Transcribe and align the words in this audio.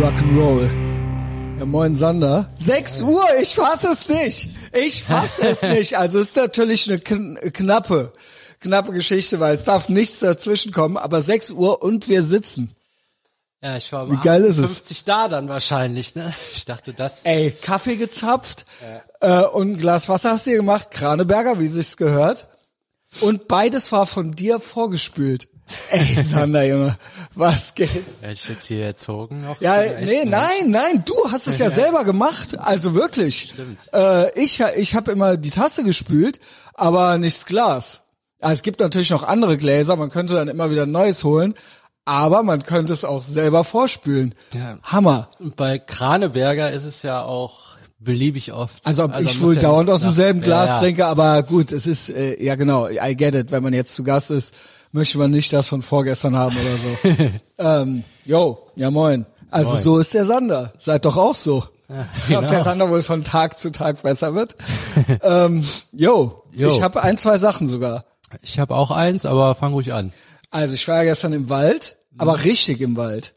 Rock'n'Roll. 0.00 0.68
Ja, 1.58 1.66
moin 1.66 1.94
Sander. 1.94 2.50
6 2.56 3.02
Uhr, 3.02 3.24
ich 3.40 3.54
fasse 3.54 3.92
es 3.92 4.08
nicht. 4.08 4.48
Ich 4.72 5.04
fasse 5.04 5.48
es 5.48 5.62
nicht. 5.76 5.96
Also 5.96 6.18
ist 6.18 6.34
natürlich 6.34 6.90
eine 6.90 6.98
kn 6.98 7.38
knappe, 7.52 8.12
knappe 8.58 8.90
Geschichte, 8.90 9.38
weil 9.38 9.54
es 9.54 9.64
darf 9.64 9.88
nichts 9.88 10.18
dazwischen 10.18 10.72
kommen, 10.72 10.96
aber 10.96 11.22
6 11.22 11.52
Uhr 11.52 11.80
und 11.82 12.08
wir 12.08 12.24
sitzen. 12.24 12.74
Ja, 13.62 13.76
ich 13.76 13.92
war 13.92 14.10
Wie 14.10 14.16
geil 14.16 14.44
ist 14.44 14.58
es? 14.58 14.78
50 14.78 15.04
da 15.04 15.28
dann 15.28 15.48
wahrscheinlich, 15.48 16.16
ne? 16.16 16.34
Ich 16.52 16.64
dachte, 16.64 16.92
das. 16.92 17.24
Ey, 17.24 17.52
Kaffee 17.52 17.94
gezapft 17.96 18.66
äh, 19.20 19.42
und 19.44 19.72
ein 19.74 19.78
Glas 19.78 20.08
Wasser 20.08 20.32
hast 20.32 20.46
du 20.46 20.50
dir 20.50 20.56
gemacht, 20.56 20.90
Kraneberger, 20.90 21.60
wie 21.60 21.68
sich's 21.68 21.96
gehört. 21.96 22.48
Und 23.20 23.46
beides 23.46 23.92
war 23.92 24.08
von 24.08 24.32
dir 24.32 24.58
vorgespült. 24.58 25.48
Ey, 25.90 26.22
Sander, 26.22 26.64
Junge, 26.64 26.96
was 27.34 27.74
geht? 27.74 27.90
Hätte 28.20 28.32
ich 28.32 28.48
jetzt 28.48 28.66
hier 28.66 28.84
erzogen 28.84 29.38
noch? 29.38 29.60
Ja, 29.60 29.82
nee, 30.00 30.24
nein, 30.24 30.68
nein, 30.70 31.04
du 31.04 31.14
hast 31.30 31.46
es 31.46 31.58
ja 31.58 31.70
selber 31.82 32.04
gemacht, 32.04 32.58
also 32.58 32.94
wirklich. 32.94 33.52
Stimmt. 33.54 33.78
Äh, 33.92 34.38
ich 34.38 34.60
ich 34.76 34.94
habe 34.94 35.12
immer 35.12 35.36
die 35.36 35.50
Tasse 35.50 35.84
gespült, 35.84 36.38
aber 36.74 37.18
nichts 37.18 37.46
Glas. 37.46 38.02
Also 38.40 38.54
es 38.54 38.62
gibt 38.62 38.80
natürlich 38.80 39.10
noch 39.10 39.22
andere 39.22 39.56
Gläser, 39.56 39.96
man 39.96 40.10
könnte 40.10 40.34
dann 40.34 40.48
immer 40.48 40.70
wieder 40.70 40.82
ein 40.82 40.90
neues 40.90 41.24
holen, 41.24 41.54
aber 42.04 42.42
man 42.42 42.62
könnte 42.62 42.92
es 42.92 43.04
auch 43.04 43.22
selber 43.22 43.64
vorspülen. 43.64 44.34
Ja. 44.52 44.78
Hammer. 44.82 45.30
Und 45.38 45.56
bei 45.56 45.78
Kraneberger 45.78 46.70
ist 46.70 46.84
es 46.84 47.02
ja 47.02 47.22
auch 47.22 47.76
beliebig 47.98 48.52
oft. 48.52 48.86
Also 48.86 49.04
ob 49.04 49.18
ich 49.18 49.38
muss 49.38 49.40
wohl 49.40 49.54
ja 49.54 49.60
dauernd 49.60 49.88
aus 49.88 50.02
demselben 50.02 50.42
Glas 50.42 50.68
ja. 50.68 50.78
trinke, 50.80 51.06
aber 51.06 51.42
gut, 51.42 51.72
es 51.72 51.86
ist, 51.86 52.10
äh, 52.10 52.42
ja 52.42 52.54
genau, 52.54 52.88
I 52.88 53.16
get 53.16 53.34
it. 53.34 53.50
Wenn 53.50 53.62
man 53.62 53.72
jetzt 53.72 53.94
zu 53.94 54.04
Gast 54.04 54.30
ist, 54.30 54.54
möchte 54.94 55.18
man 55.18 55.30
nicht 55.30 55.52
das 55.52 55.68
von 55.68 55.82
vorgestern 55.82 56.36
haben 56.36 56.56
oder 56.56 56.76
so. 56.76 57.16
ähm, 57.58 58.04
yo, 58.24 58.70
ja 58.76 58.90
moin. 58.90 59.26
Also 59.50 59.72
Moin. 59.72 59.82
so 59.82 59.98
ist 59.98 60.14
der 60.14 60.24
Sander. 60.24 60.72
Seid 60.78 61.04
doch 61.04 61.16
auch 61.16 61.34
so. 61.34 61.64
Ob 61.88 62.26
genau. 62.28 62.40
der 62.42 62.62
Sander 62.62 62.88
wohl 62.88 63.02
von 63.02 63.22
Tag 63.22 63.58
zu 63.58 63.70
Tag 63.70 64.02
besser 64.02 64.34
wird. 64.34 64.56
ähm, 65.22 65.64
yo, 65.92 66.42
Yo. 66.52 66.70
ich 66.70 66.80
habe 66.80 67.02
ein, 67.02 67.18
zwei 67.18 67.38
Sachen 67.38 67.68
sogar. 67.68 68.04
Ich 68.42 68.58
habe 68.58 68.74
auch 68.74 68.90
eins, 68.90 69.26
aber 69.26 69.54
fang 69.54 69.72
ruhig 69.72 69.92
an. 69.92 70.12
Also 70.50 70.74
ich 70.74 70.86
war 70.88 70.98
ja 70.98 71.10
gestern 71.10 71.32
im 71.32 71.50
Wald, 71.50 71.96
aber 72.16 72.44
richtig 72.44 72.80
im 72.80 72.96
Wald. 72.96 73.34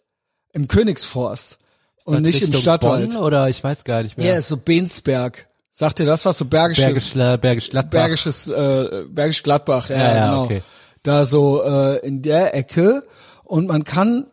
Im 0.53 0.67
Königsforst. 0.67 1.58
Und 2.05 2.21
nicht 2.21 2.38
im 2.38 2.45
Richtung 2.45 2.61
Stadtwald. 2.61 3.14
Bonn, 3.14 3.21
oder 3.21 3.49
ich 3.49 3.64
weiß 3.64 3.83
gar 3.83 4.03
nicht 4.03 4.17
Ja, 4.17 4.23
mehr. 4.23 4.38
ist 4.38 4.47
so 4.47 4.58
Bensberg. 4.58 5.47
Sagt 5.71 5.99
dir 5.99 6.05
das 6.05 6.25
was? 6.25 6.38
So 6.38 6.45
bergisches, 6.45 7.14
Bergisch, 7.14 7.42
Bergisch 7.42 7.69
Gladbach. 7.69 7.99
Bergisches, 7.99 8.47
äh, 8.47 9.03
Bergisch 9.09 9.44
Gladbach, 9.44 9.89
ja, 9.89 9.97
Ja, 9.97 10.16
ja, 10.16 10.25
genau. 10.30 10.44
okay. 10.45 10.61
Da 11.08 11.23
so 11.23 11.63
äh, 11.63 12.05
in 12.05 12.22
der 12.22 12.53
Ecke 12.53 13.08
und 13.45 13.67
man 13.67 13.86
kann 13.86 14.27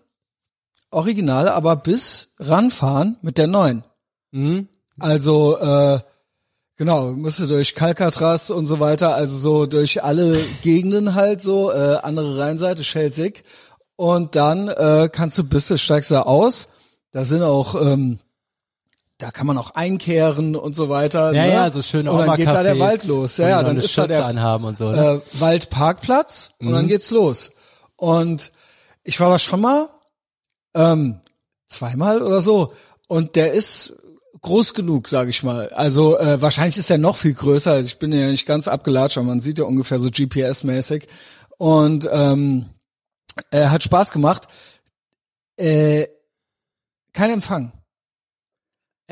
original 0.90 1.48
aber 1.48 1.76
bis 1.76 2.28
ranfahren 2.40 3.16
mit 3.22 3.38
der 3.38 3.46
neuen. 3.46 3.84
Mhm. 4.32 4.66
Also 4.98 5.56
äh, 5.58 6.00
genau, 6.76 7.12
musste 7.12 7.46
durch 7.46 7.76
Kalkatras 7.76 8.50
und 8.50 8.66
so 8.66 8.80
weiter, 8.80 9.14
also 9.14 9.36
so 9.36 9.66
durch 9.66 10.02
alle 10.02 10.40
Gegenden 10.62 11.14
halt 11.14 11.42
so, 11.42 11.70
äh, 11.70 11.98
andere 12.02 12.38
Rheinseite, 12.40 12.82
Schelsig. 12.82 13.44
Und 13.94 14.34
dann 14.34 14.66
äh, 14.66 15.08
kannst 15.12 15.38
du 15.38 15.44
bis, 15.44 15.80
steigst 15.80 16.10
du 16.10 16.14
da 16.16 16.22
aus. 16.22 16.66
Da 17.12 17.24
sind 17.24 17.42
auch, 17.42 17.80
ähm, 17.80 18.18
da 19.24 19.30
kann 19.30 19.46
man 19.46 19.56
auch 19.56 19.70
einkehren 19.70 20.54
und 20.54 20.76
so 20.76 20.90
weiter. 20.90 21.32
Ja, 21.32 21.46
ne? 21.46 21.52
ja, 21.52 21.70
so 21.70 21.80
schöne 21.80 22.12
Und 22.12 22.26
dann 22.26 22.36
geht 22.36 22.46
da 22.46 22.62
der 22.62 22.78
Wald 22.78 23.04
los. 23.04 23.38
Ja, 23.38 23.48
ja, 23.48 23.62
dann 23.62 23.78
ist 23.78 23.96
da 23.96 24.02
eine 24.02 24.12
der 24.12 24.26
anhaben 24.26 24.66
und 24.66 24.76
so. 24.76 24.90
Ne? 24.90 25.22
äh, 25.24 25.40
Waldparkplatz 25.40 26.50
und 26.58 26.68
Mhm. 26.68 26.72
dann 26.72 26.88
geht's 26.88 27.10
los. 27.10 27.52
Und 27.96 28.52
ich 29.02 29.18
war 29.20 29.30
da 29.30 29.38
schon 29.38 29.62
mal 29.62 29.88
ähm, 30.74 31.20
zweimal 31.68 32.20
oder 32.20 32.42
so 32.42 32.74
und 33.08 33.34
der 33.36 33.54
ist 33.54 33.94
groß 34.42 34.74
genug, 34.74 35.08
sage 35.08 35.30
ich 35.30 35.42
mal. 35.42 35.70
Also 35.70 36.18
äh, 36.18 36.42
wahrscheinlich 36.42 36.76
ist 36.76 36.90
er 36.90 36.98
noch 36.98 37.16
viel 37.16 37.32
größer. 37.32 37.72
Also 37.72 37.86
ich 37.86 37.98
bin 37.98 38.12
ja 38.12 38.26
nicht 38.26 38.44
ganz 38.44 38.68
abgelatscht, 38.68 39.16
aber 39.16 39.28
man 39.28 39.40
sieht 39.40 39.58
ja 39.58 39.64
ungefähr 39.64 39.98
so 39.98 40.08
GPS-mäßig. 40.08 41.06
Und 41.56 42.06
ähm, 42.12 42.66
er 43.50 43.70
hat 43.70 43.82
Spaß 43.82 44.10
gemacht. 44.10 44.48
Äh, 45.56 46.08
kein 47.14 47.30
Empfang. 47.30 47.72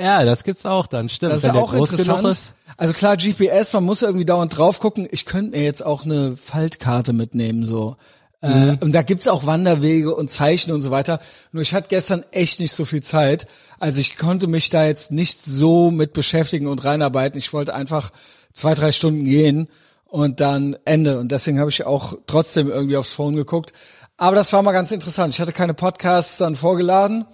Ja, 0.03 0.25
das 0.25 0.45
gibt's 0.45 0.67
auch 0.67 0.87
dann, 0.87 1.09
stimmt. 1.09 1.33
Das 1.33 1.45
ist 1.45 1.51
auch 1.51 1.73
interessant. 1.73 2.55
Also 2.77 2.95
klar, 2.95 3.17
GPS, 3.17 3.73
man 3.73 3.85
muss 3.85 4.03
irgendwie 4.03 4.25
dauernd 4.25 4.57
drauf 4.57 4.81
gucken. 4.81 5.07
Ich 5.11 5.25
könnte 5.25 5.57
mir 5.57 5.63
jetzt 5.63 5.85
auch 5.85 6.05
eine 6.05 6.37
Faltkarte 6.37 7.13
mitnehmen, 7.13 7.65
so. 7.67 7.97
Äh, 8.41 8.77
und 8.81 8.93
da 8.93 9.03
gibt's 9.03 9.29
auch 9.29 9.47
Wanderwege 9.47 10.15
und 10.15 10.31
Zeichen 10.31 10.73
und 10.73 10.83
so 10.83 10.91
weiter. 10.91 11.21
Nur 11.53 11.63
ich 11.63 11.75
hatte 11.75 11.89
gestern 11.89 12.25
echt 12.33 12.59
nicht 12.59 12.73
so 12.73 12.85
viel 12.85 13.03
Zeit. 13.03 13.47
Also 13.79 14.01
ich 14.01 14.17
konnte 14.17 14.49
mich 14.49 14.69
da 14.69 14.85
jetzt 14.85 15.13
nicht 15.13 15.45
so 15.45 15.93
mit 15.93 16.13
beschäftigen 16.13 16.67
und 16.67 16.85
reinarbeiten. 16.85 17.39
Ich 17.39 17.53
wollte 17.53 17.75
einfach 17.75 18.11
zwei, 18.53 18.75
drei 18.75 18.91
Stunden 18.91 19.25
gehen 19.25 19.69
und 20.07 20.41
dann 20.41 20.77
Ende. 20.85 21.21
Und 21.21 21.31
deswegen 21.31 21.61
habe 21.61 21.71
ich 21.71 21.87
auch 21.87 22.15
trotzdem 22.27 22.69
irgendwie 22.69 22.97
aufs 22.97 23.13
Phone 23.13 23.37
geguckt. 23.37 23.73
Aber 24.17 24.35
das 24.35 24.53
war 24.53 24.63
mal 24.63 24.73
ganz 24.73 24.91
interessant. 24.91 25.33
Ich 25.33 25.41
hatte 25.41 25.53
keine 25.53 25.75
Podcasts 25.75 26.39
dann 26.39 26.57
vorgeladen 26.57 27.27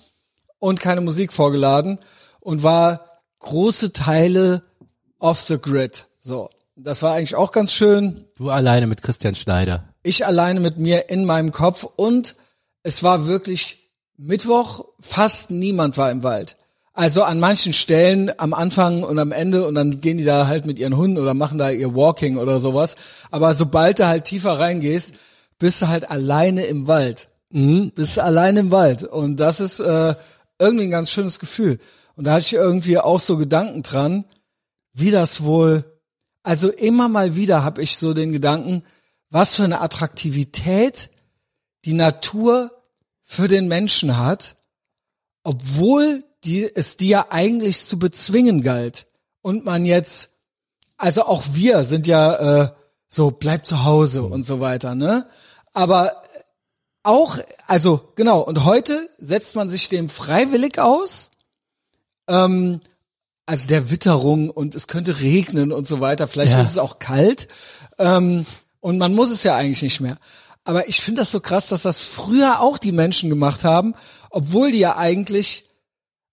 und 0.58 0.78
keine 0.78 1.00
Musik 1.00 1.32
vorgeladen 1.32 1.98
und 2.40 2.62
war 2.62 3.04
große 3.40 3.92
Teile 3.92 4.62
off 5.18 5.40
the 5.42 5.58
grid. 5.58 6.06
So, 6.20 6.50
das 6.76 7.02
war 7.02 7.14
eigentlich 7.14 7.34
auch 7.34 7.52
ganz 7.52 7.72
schön. 7.72 8.24
Du 8.36 8.50
alleine 8.50 8.86
mit 8.86 9.02
Christian 9.02 9.34
Schneider. 9.34 9.84
Ich 10.02 10.26
alleine 10.26 10.60
mit 10.60 10.78
mir 10.78 11.10
in 11.10 11.24
meinem 11.24 11.52
Kopf 11.52 11.84
und 11.96 12.36
es 12.82 13.02
war 13.02 13.26
wirklich 13.26 13.90
Mittwoch, 14.16 14.84
fast 15.00 15.50
niemand 15.50 15.96
war 15.96 16.10
im 16.10 16.22
Wald. 16.22 16.56
Also 16.92 17.22
an 17.22 17.38
manchen 17.38 17.72
Stellen 17.72 18.32
am 18.38 18.52
Anfang 18.52 19.04
und 19.04 19.20
am 19.20 19.30
Ende 19.30 19.66
und 19.66 19.76
dann 19.76 20.00
gehen 20.00 20.18
die 20.18 20.24
da 20.24 20.48
halt 20.48 20.66
mit 20.66 20.80
ihren 20.80 20.96
Hunden 20.96 21.18
oder 21.18 21.32
machen 21.32 21.56
da 21.56 21.70
ihr 21.70 21.94
Walking 21.94 22.38
oder 22.38 22.58
sowas. 22.58 22.96
Aber 23.30 23.54
sobald 23.54 24.00
du 24.00 24.08
halt 24.08 24.24
tiefer 24.24 24.58
reingehst, 24.58 25.14
bist 25.60 25.80
du 25.80 25.88
halt 25.88 26.10
alleine 26.10 26.64
im 26.64 26.88
Wald. 26.88 27.28
Bist 27.94 28.16
du 28.16 28.24
alleine 28.24 28.60
im 28.60 28.70
Wald. 28.72 29.04
Und 29.04 29.36
das 29.36 29.60
ist 29.60 29.78
äh, 29.78 30.16
irgendwie 30.58 30.86
ein 30.86 30.90
ganz 30.90 31.12
schönes 31.12 31.38
Gefühl. 31.38 31.78
Und 32.18 32.24
da 32.24 32.32
hatte 32.32 32.46
ich 32.46 32.52
irgendwie 32.52 32.98
auch 32.98 33.20
so 33.20 33.36
Gedanken 33.36 33.84
dran, 33.84 34.24
wie 34.92 35.12
das 35.12 35.44
wohl, 35.44 35.84
also 36.42 36.68
immer 36.68 37.08
mal 37.08 37.36
wieder 37.36 37.62
habe 37.62 37.80
ich 37.80 37.96
so 37.96 38.12
den 38.12 38.32
Gedanken, 38.32 38.82
was 39.30 39.54
für 39.54 39.62
eine 39.62 39.80
Attraktivität 39.80 41.10
die 41.84 41.92
Natur 41.92 42.72
für 43.22 43.46
den 43.46 43.68
Menschen 43.68 44.16
hat, 44.16 44.56
obwohl 45.44 46.24
die, 46.42 46.68
es 46.74 46.96
die 46.96 47.06
ja 47.06 47.26
eigentlich 47.30 47.86
zu 47.86 48.00
bezwingen 48.00 48.62
galt. 48.62 49.06
Und 49.40 49.64
man 49.64 49.86
jetzt, 49.86 50.32
also 50.96 51.22
auch 51.22 51.44
wir 51.52 51.84
sind 51.84 52.08
ja 52.08 52.64
äh, 52.64 52.70
so, 53.06 53.30
bleib 53.30 53.64
zu 53.64 53.84
Hause 53.84 54.24
und 54.24 54.42
so 54.42 54.58
weiter, 54.58 54.96
ne? 54.96 55.28
Aber 55.72 56.20
auch, 57.04 57.38
also 57.68 58.12
genau, 58.16 58.40
und 58.40 58.64
heute 58.64 59.08
setzt 59.18 59.54
man 59.54 59.70
sich 59.70 59.88
dem 59.88 60.10
freiwillig 60.10 60.80
aus, 60.80 61.30
ähm, 62.28 62.80
also 63.46 63.66
der 63.66 63.90
Witterung 63.90 64.50
und 64.50 64.74
es 64.74 64.86
könnte 64.88 65.20
regnen 65.20 65.72
und 65.72 65.86
so 65.86 66.00
weiter, 66.00 66.28
vielleicht 66.28 66.52
Ja. 66.52 66.60
ist 66.60 66.72
es 66.72 66.78
auch 66.78 66.98
kalt 66.98 67.48
ähm, 67.98 68.44
und 68.80 68.98
man 68.98 69.14
muss 69.14 69.30
es 69.30 69.42
ja 69.42 69.56
eigentlich 69.56 69.82
nicht 69.82 70.00
mehr. 70.00 70.18
Aber 70.64 70.86
ich 70.88 71.00
finde 71.00 71.22
das 71.22 71.30
so 71.30 71.40
krass, 71.40 71.68
dass 71.68 71.82
das 71.82 72.00
früher 72.00 72.60
auch 72.60 72.76
die 72.76 72.92
Menschen 72.92 73.30
gemacht 73.30 73.64
haben, 73.64 73.94
obwohl 74.30 74.70
die 74.70 74.78
ja 74.80 74.98
eigentlich, 74.98 75.64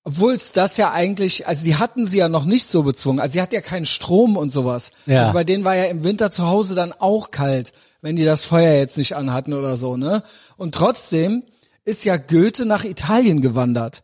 obwohl 0.04 0.34
es 0.34 0.52
das 0.52 0.76
ja 0.76 0.92
eigentlich, 0.92 1.48
also 1.48 1.64
sie 1.64 1.78
hatten 1.78 2.06
sie 2.06 2.18
ja 2.18 2.28
noch 2.28 2.44
nicht 2.44 2.68
so 2.68 2.84
bezwungen, 2.84 3.22
also 3.22 3.32
sie 3.34 3.42
hat 3.42 3.54
ja 3.54 3.62
keinen 3.62 3.86
Strom 3.86 4.36
und 4.36 4.52
sowas. 4.52 4.92
Ja. 5.06 5.22
Also 5.22 5.32
bei 5.34 5.46
denen 5.46 5.64
war 5.64 5.76
ja 5.76 5.86
im 5.86 6.04
Winter 6.04 6.32
zu 6.32 6.46
Hause 6.48 6.76
dann 6.76 6.92
auch 6.92 7.32
kalt, 7.32 7.72
wenn 8.02 8.18
die 8.18 8.26
das 8.26 8.44
Feuer 8.44 8.74
jetzt 8.78 8.98
nicht 8.98 9.16
anhatten 9.16 9.54
oder 9.54 9.78
so, 9.78 9.96
ne? 9.96 10.22
Und 10.58 10.76
trotzdem 10.76 11.44
ist 11.86 12.04
ja 12.04 12.18
Goethe 12.18 12.66
nach 12.66 12.84
Italien 12.84 13.42
gewandert. 13.42 14.04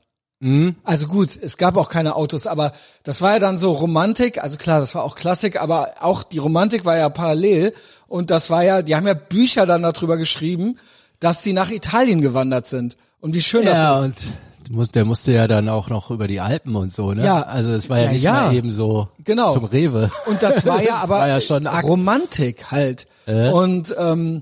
Also 0.84 1.06
gut, 1.08 1.38
es 1.40 1.58
gab 1.58 1.78
auch 1.78 1.88
keine 1.90 2.16
Autos, 2.16 2.48
aber 2.48 2.72
das 3.04 3.22
war 3.22 3.34
ja 3.34 3.40
dann 3.40 3.60
so 3.60 3.74
Romantik, 3.74 4.42
also 4.44 4.58
klar, 4.58 4.80
das 4.80 4.96
war 4.96 5.04
auch 5.04 5.16
Klassik, 5.16 5.62
aber 5.62 5.92
auch 6.02 6.24
die 6.24 6.40
Romantik 6.40 6.84
war 6.84 6.98
ja 6.98 7.10
parallel 7.10 7.74
und 8.08 8.32
das 8.32 8.50
war 8.50 8.64
ja, 8.64 8.82
die 8.82 8.96
haben 8.96 9.06
ja 9.06 9.14
Bücher 9.14 9.68
dann 9.68 9.84
darüber 9.84 10.18
geschrieben, 10.18 10.78
dass 11.20 11.44
sie 11.44 11.54
nach 11.54 11.70
Italien 11.70 12.22
gewandert 12.22 12.66
sind 12.66 12.98
und 13.20 13.36
wie 13.36 13.42
schön 13.42 13.64
Ja, 13.66 14.02
das 14.02 14.08
ist. 14.08 14.34
und 14.74 14.96
der 14.96 15.06
musste 15.06 15.32
ja 15.32 15.48
dann 15.48 15.70
auch 15.70 15.90
noch 15.90 16.10
über 16.10 16.28
die 16.28 16.40
Alpen 16.40 16.76
und 16.76 16.92
so, 16.92 17.14
ne? 17.14 17.24
Ja. 17.24 17.44
Also 17.44 17.72
es 17.72 17.88
war 17.90 18.00
ja, 18.00 18.06
Ja, 18.06 18.12
nicht 18.12 18.24
ja. 18.24 18.34
mal 18.48 18.56
eben 18.56 18.72
so 18.72 19.10
Genau. 19.24 19.54
zum 19.54 19.66
Rewe. 19.66 20.10
Und 20.26 20.42
das 20.42 20.66
war 20.66 20.82
ja 20.82 20.88
Das 20.94 21.04
aber 21.04 21.16
war 21.20 21.28
ja 21.28 21.40
schon. 21.40 21.68
Romantik 21.68 22.72
halt. 22.72 23.06
Äh? 23.28 23.50
Und 23.52 23.94
ähm, 23.96 24.42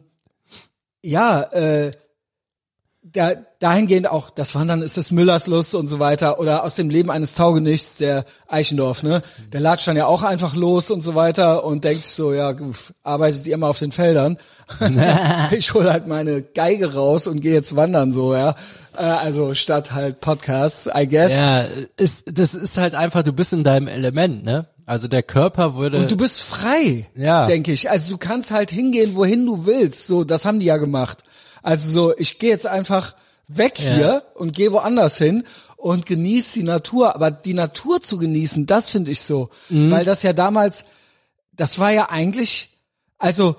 ja, 1.03 1.41
äh, 1.41 1.91
da, 3.11 3.33
dahingehend 3.59 4.09
auch, 4.09 4.29
das 4.29 4.55
Wandern 4.55 4.81
ist 4.81 4.97
das 4.97 5.11
Müllers 5.11 5.47
Lust 5.47 5.75
und 5.75 5.87
so 5.87 5.99
weiter 5.99 6.39
oder 6.39 6.63
aus 6.63 6.75
dem 6.75 6.89
Leben 6.89 7.11
eines 7.11 7.33
Taugenichts, 7.33 7.97
der 7.97 8.25
Eichendorf, 8.47 9.03
ne? 9.03 9.21
Der 9.51 9.61
latscht 9.61 9.87
dann 9.87 9.97
ja 9.97 10.05
auch 10.05 10.23
einfach 10.23 10.55
los 10.55 10.91
und 10.91 11.01
so 11.01 11.15
weiter 11.15 11.63
und 11.63 11.83
denkt 11.83 12.03
sich 12.03 12.13
so, 12.13 12.33
ja, 12.33 12.51
uff, 12.51 12.93
arbeitet 13.03 13.47
ihr 13.47 13.55
immer 13.55 13.67
auf 13.67 13.79
den 13.79 13.91
Feldern. 13.91 14.37
ich 15.51 15.73
hole 15.73 15.91
halt 15.91 16.07
meine 16.07 16.41
Geige 16.41 16.93
raus 16.93 17.27
und 17.27 17.41
gehe 17.41 17.53
jetzt 17.53 17.75
wandern 17.75 18.11
so, 18.11 18.33
ja. 18.33 18.55
Äh, 18.95 19.03
also 19.03 19.55
statt 19.55 19.91
halt 19.91 20.19
Podcasts, 20.19 20.87
I 20.93 21.07
guess. 21.07 21.31
Ja, 21.31 21.65
ist, 21.97 22.25
das 22.31 22.53
ist 22.53 22.77
halt 22.77 22.95
einfach, 22.95 23.23
du 23.23 23.33
bist 23.33 23.53
in 23.53 23.63
deinem 23.63 23.87
Element, 23.87 24.43
ne? 24.43 24.67
Also 24.89 25.07
der 25.07 25.21
Körper 25.21 25.75
würde. 25.75 25.99
Und 25.99 26.09
du 26.09 26.17
bist 26.17 26.41
frei, 26.41 27.07
Ja. 27.13 27.45
denke 27.45 27.71
ich. 27.71 27.91
Also 27.91 28.09
du 28.13 28.17
kannst 28.17 28.49
halt 28.49 28.71
hingehen, 28.71 29.15
wohin 29.15 29.45
du 29.45 29.67
willst. 29.67 30.07
So, 30.07 30.23
das 30.23 30.45
haben 30.45 30.59
die 30.59 30.65
ja 30.65 30.77
gemacht. 30.77 31.23
Also 31.61 31.91
so, 31.91 32.17
ich 32.17 32.39
gehe 32.39 32.49
jetzt 32.49 32.65
einfach 32.65 33.15
weg 33.47 33.79
Ja. 33.79 33.93
hier 33.93 34.23
und 34.33 34.55
gehe 34.55 34.71
woanders 34.71 35.19
hin 35.19 35.43
und 35.77 36.07
genieße 36.07 36.59
die 36.59 36.63
Natur. 36.65 37.13
Aber 37.13 37.29
die 37.29 37.53
Natur 37.53 38.01
zu 38.01 38.17
genießen, 38.17 38.65
das 38.65 38.89
finde 38.89 39.11
ich 39.11 39.21
so. 39.21 39.49
Mhm. 39.69 39.91
Weil 39.91 40.05
das 40.05 40.23
ja 40.23 40.33
damals, 40.33 40.85
das 41.53 41.77
war 41.77 41.91
ja 41.91 42.09
eigentlich, 42.09 42.71
also 43.19 43.57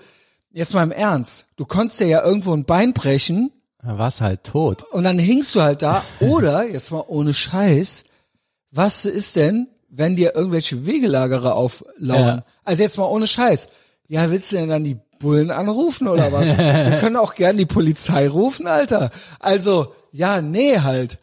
jetzt 0.50 0.74
mal 0.74 0.82
im 0.82 0.90
Ernst, 0.90 1.46
du 1.54 1.64
konntest 1.64 2.00
dir 2.00 2.08
ja 2.08 2.24
irgendwo 2.24 2.52
ein 2.54 2.64
Bein 2.64 2.92
brechen 2.92 3.52
da 3.82 3.96
warst 3.98 4.20
halt 4.20 4.42
tot. 4.42 4.82
und 4.90 5.04
dann 5.04 5.18
hingst 5.20 5.54
du 5.54 5.62
halt 5.62 5.80
da. 5.82 6.04
Oder, 6.20 6.68
jetzt 6.68 6.90
mal 6.90 7.04
ohne 7.06 7.32
Scheiß, 7.32 8.02
was 8.72 9.04
ist 9.04 9.36
denn, 9.36 9.68
wenn 9.90 10.16
dir 10.16 10.34
irgendwelche 10.34 10.86
Wegelagerer 10.86 11.54
auflauern? 11.54 12.38
Ja. 12.38 12.44
Also 12.64 12.82
jetzt 12.82 12.96
mal 12.96 13.04
ohne 13.06 13.26
Scheiß. 13.26 13.68
Ja, 14.08 14.30
willst 14.30 14.50
du 14.52 14.56
denn 14.56 14.68
dann 14.68 14.84
die 14.84 14.98
Bullen 15.18 15.50
anrufen 15.50 16.08
oder 16.08 16.32
was? 16.32 16.44
Wir 16.90 16.98
können 17.00 17.16
auch 17.16 17.34
gern 17.34 17.56
die 17.58 17.66
Polizei 17.66 18.28
rufen, 18.28 18.66
Alter. 18.66 19.10
Also, 19.38 19.92
ja, 20.12 20.40
nee 20.40 20.78
halt. 20.78 21.18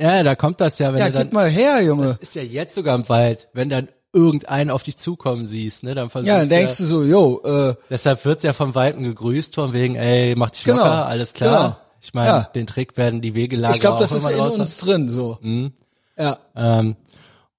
Ja, 0.00 0.22
da 0.22 0.34
kommt 0.34 0.60
das 0.60 0.78
ja, 0.78 0.92
wenn 0.92 1.00
Ja, 1.00 1.06
du 1.06 1.12
dann. 1.12 1.22
gib 1.24 1.32
mal 1.34 1.48
her, 1.48 1.82
Junge. 1.82 2.06
Das 2.06 2.16
ist 2.16 2.34
ja 2.34 2.42
jetzt 2.42 2.74
sogar 2.74 2.94
im 2.96 3.08
Wald, 3.08 3.48
wenn 3.52 3.68
dann 3.68 3.88
irgendeinen 4.14 4.70
auf 4.70 4.82
dich 4.82 4.96
zukommen 4.96 5.46
siehst, 5.46 5.84
ne, 5.84 5.94
dann 5.94 6.10
versuchst 6.10 6.28
Ja, 6.28 6.40
dann 6.40 6.48
denkst 6.48 6.72
ja, 6.80 6.84
du 6.84 6.84
so, 6.84 7.02
yo, 7.04 7.40
äh, 7.44 7.74
Deshalb 7.88 8.24
wird 8.24 8.42
ja 8.42 8.52
vom 8.52 8.74
Weiten 8.74 9.04
gegrüßt, 9.04 9.54
von 9.54 9.72
wegen, 9.72 9.94
ey, 9.96 10.34
mach 10.36 10.50
dich 10.50 10.64
Genau, 10.64 10.78
locker, 10.78 11.06
alles 11.06 11.32
klar. 11.32 11.62
genau. 11.62 11.76
Ich 12.00 12.12
meine, 12.14 12.28
Ja. 12.28 12.42
den 12.54 12.66
Trick 12.66 12.96
werden 12.96 13.20
die 13.22 13.34
Wegelager 13.34 13.74
ich 13.74 13.80
glaube, 13.80 14.00
das 14.00 14.12
ist 14.12 14.28
in 14.28 14.40
uns 14.40 14.78
drin, 14.78 15.08
so. 15.08 15.38
Mhm. 15.40 15.72
Ja. 16.18 16.38
Ähm, 16.56 16.96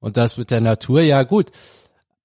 und 0.04 0.18
das 0.18 0.38
mit 0.38 0.52
der 0.52 0.62
Natur, 0.62 1.02
ja 1.02 1.24
gut. 1.24 1.50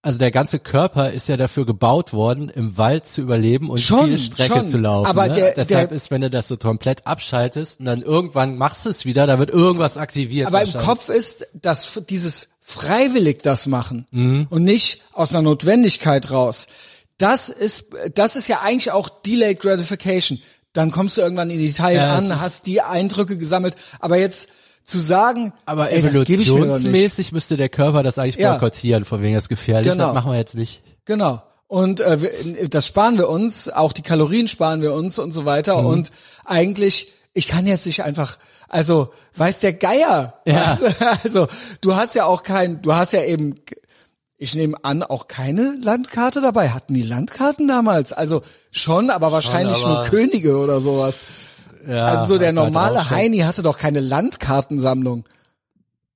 Also 0.02 0.18
der 0.18 0.30
ganze 0.30 0.58
Körper 0.58 1.10
ist 1.10 1.28
ja 1.28 1.36
dafür 1.36 1.66
gebaut 1.66 2.12
worden, 2.12 2.48
im 2.50 2.76
Wald 2.76 3.06
zu 3.06 3.20
überleben 3.20 3.68
und 3.68 3.78
Schon, 3.80 4.06
viel 4.06 4.18
Strecke 4.18 4.54
schon. 4.58 4.68
zu 4.68 4.78
laufen. 4.78 5.06
Aber 5.06 5.26
ne? 5.28 5.34
der- 5.34 5.54
Deshalb 5.54 5.88
der- 5.88 5.96
ist, 5.96 6.10
wenn 6.10 6.20
du 6.20 6.30
das 6.30 6.46
so 6.48 6.56
komplett 6.56 7.06
abschaltest 7.06 7.80
und 7.80 7.86
dann 7.86 8.02
irgendwann 8.02 8.56
machst 8.56 8.84
du 8.86 8.90
es 8.90 9.04
wieder, 9.04 9.26
da 9.26 9.38
wird 9.38 9.50
irgendwas 9.50 9.96
aktiviert. 9.96 10.46
Aber 10.46 10.62
im. 10.62 10.72
Kopf 10.72 11.08
ist 11.08 11.46
das 11.52 12.00
dieses 12.08 12.48
freiwillig 12.60 13.38
das 13.42 13.66
machen 13.66 14.06
Mhm. 14.10 14.46
und 14.50 14.62
nicht 14.62 15.02
aus 15.12 15.32
einer 15.32 15.42
Notwendigkeit 15.42 16.30
raus. 16.30 16.66
Das 17.18 17.48
ist 17.48 17.86
das 18.14 18.36
ist 18.36 18.46
ja 18.48 18.60
eigentlich 18.62 18.92
auch 18.92 19.08
Delayed 19.08 19.58
Gratification. 19.60 20.40
Dann 20.74 20.92
kommst 20.92 21.16
du 21.16 21.22
irgendwann 21.22 21.50
in 21.50 21.58
Italien 21.60 22.02
Ja, 22.02 22.18
es 22.18 22.30
an, 22.30 22.40
hast 22.40 22.66
die 22.66 22.82
Eindrücke 22.82 23.36
gesammelt, 23.36 23.74
aber 23.98 24.16
jetzt 24.18 24.48
zu 24.88 24.98
sagen, 24.98 25.52
Aber 25.66 25.90
ey, 25.90 26.00
evolutionsmäßig 26.00 27.32
müsste 27.32 27.56
der 27.56 27.68
Körper 27.68 28.02
das 28.02 28.18
eigentlich 28.18 28.36
Ja. 28.36 28.52
boykottieren, 28.54 29.04
von 29.04 29.20
wegen 29.22 29.34
das 29.34 29.48
gefährlich, 29.48 29.92
Genau. 29.92 30.06
das 30.06 30.14
machen 30.14 30.32
wir 30.32 30.38
jetzt 30.38 30.54
nicht. 30.54 30.82
Genau. 31.04 31.42
Und 31.66 32.00
äh, 32.00 32.22
wir, 32.22 32.68
das 32.68 32.86
sparen 32.86 33.18
wir 33.18 33.28
uns, 33.28 33.68
auch 33.68 33.92
die 33.92 34.02
Kalorien 34.02 34.48
sparen 34.48 34.80
wir 34.80 34.94
uns 34.94 35.18
und 35.18 35.32
so 35.32 35.44
weiter. 35.44 35.82
Mhm. 35.82 35.86
Und 35.86 36.10
eigentlich, 36.46 37.12
ich 37.34 37.46
kann 37.46 37.66
jetzt 37.66 37.84
nicht 37.84 38.02
einfach, 38.02 38.38
also 38.68 39.10
weiß 39.36 39.60
der 39.60 39.74
Geier. 39.74 40.40
Ja. 40.46 40.78
Also 41.22 41.46
du 41.82 41.94
hast 41.94 42.14
ja 42.14 42.24
auch 42.24 42.42
kein, 42.42 42.80
du 42.80 42.94
hast 42.94 43.12
ja 43.12 43.22
eben, 43.22 43.56
ich 44.38 44.54
nehme 44.54 44.76
an, 44.82 45.02
auch 45.02 45.28
keine 45.28 45.76
Landkarte 45.82 46.40
dabei. 46.40 46.70
Hatten 46.70 46.94
die 46.94 47.02
Landkarten 47.02 47.68
damals? 47.68 48.14
Also 48.14 48.40
schon, 48.70 49.10
aber 49.10 49.32
wahrscheinlich 49.32 49.82
nur 49.84 49.98
aber- 50.00 50.08
Könige 50.08 50.56
oder 50.56 50.80
sowas. 50.80 51.20
Ja, 51.88 52.04
also 52.04 52.34
so 52.34 52.38
der 52.38 52.48
halt 52.48 52.56
normale 52.56 53.08
Heini 53.10 53.38
hatte 53.38 53.62
doch 53.62 53.78
keine 53.78 54.00
Landkartensammlung. 54.00 55.24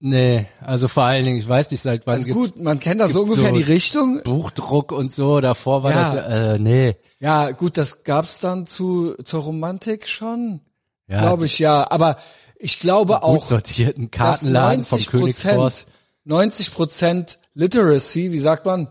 Nee, 0.04 0.46
also 0.60 0.88
vor 0.88 1.04
allen 1.04 1.24
Dingen, 1.24 1.38
ich 1.38 1.48
weiß 1.48 1.70
nicht, 1.70 1.80
seit 1.80 2.06
wann 2.08 2.16
Also 2.16 2.28
gut, 2.32 2.60
man 2.60 2.80
kennt 2.80 3.00
da 3.00 3.08
so 3.08 3.22
ungefähr 3.22 3.50
so- 3.50 3.56
die 3.56 3.62
Richtung. 3.62 4.20
Buchdruck 4.24 4.90
und 4.90 5.12
so, 5.12 5.40
davor 5.40 5.84
war 5.84 5.92
Ja. 5.92 6.02
das 6.02 6.14
ja, 6.14 6.54
äh, 6.54 6.58
nee. 6.58 6.96
Ja, 7.20 7.52
gut, 7.52 7.78
das 7.78 8.02
gab's 8.02 8.40
dann 8.40 8.66
zu 8.66 9.14
zur 9.24 9.42
Romantik 9.42 10.08
schon. 10.08 10.60
Ja, 11.06 11.20
glaube 11.20 11.46
ich 11.46 11.58
ja, 11.60 11.88
aber 11.90 12.16
ich 12.58 12.80
glaube 12.80 13.14
gut 13.14 13.22
auch, 13.22 13.44
sortierten 13.44 14.10
dass 14.10 14.18
Kartenladen 14.18 14.82
vom 14.84 14.98
90 14.98 15.10
Königsforst. 15.10 15.86
90 16.24 16.74
Prozent 16.74 17.38
Literacy, 17.54 18.32
wie 18.32 18.38
sagt 18.40 18.66
man? 18.66 18.88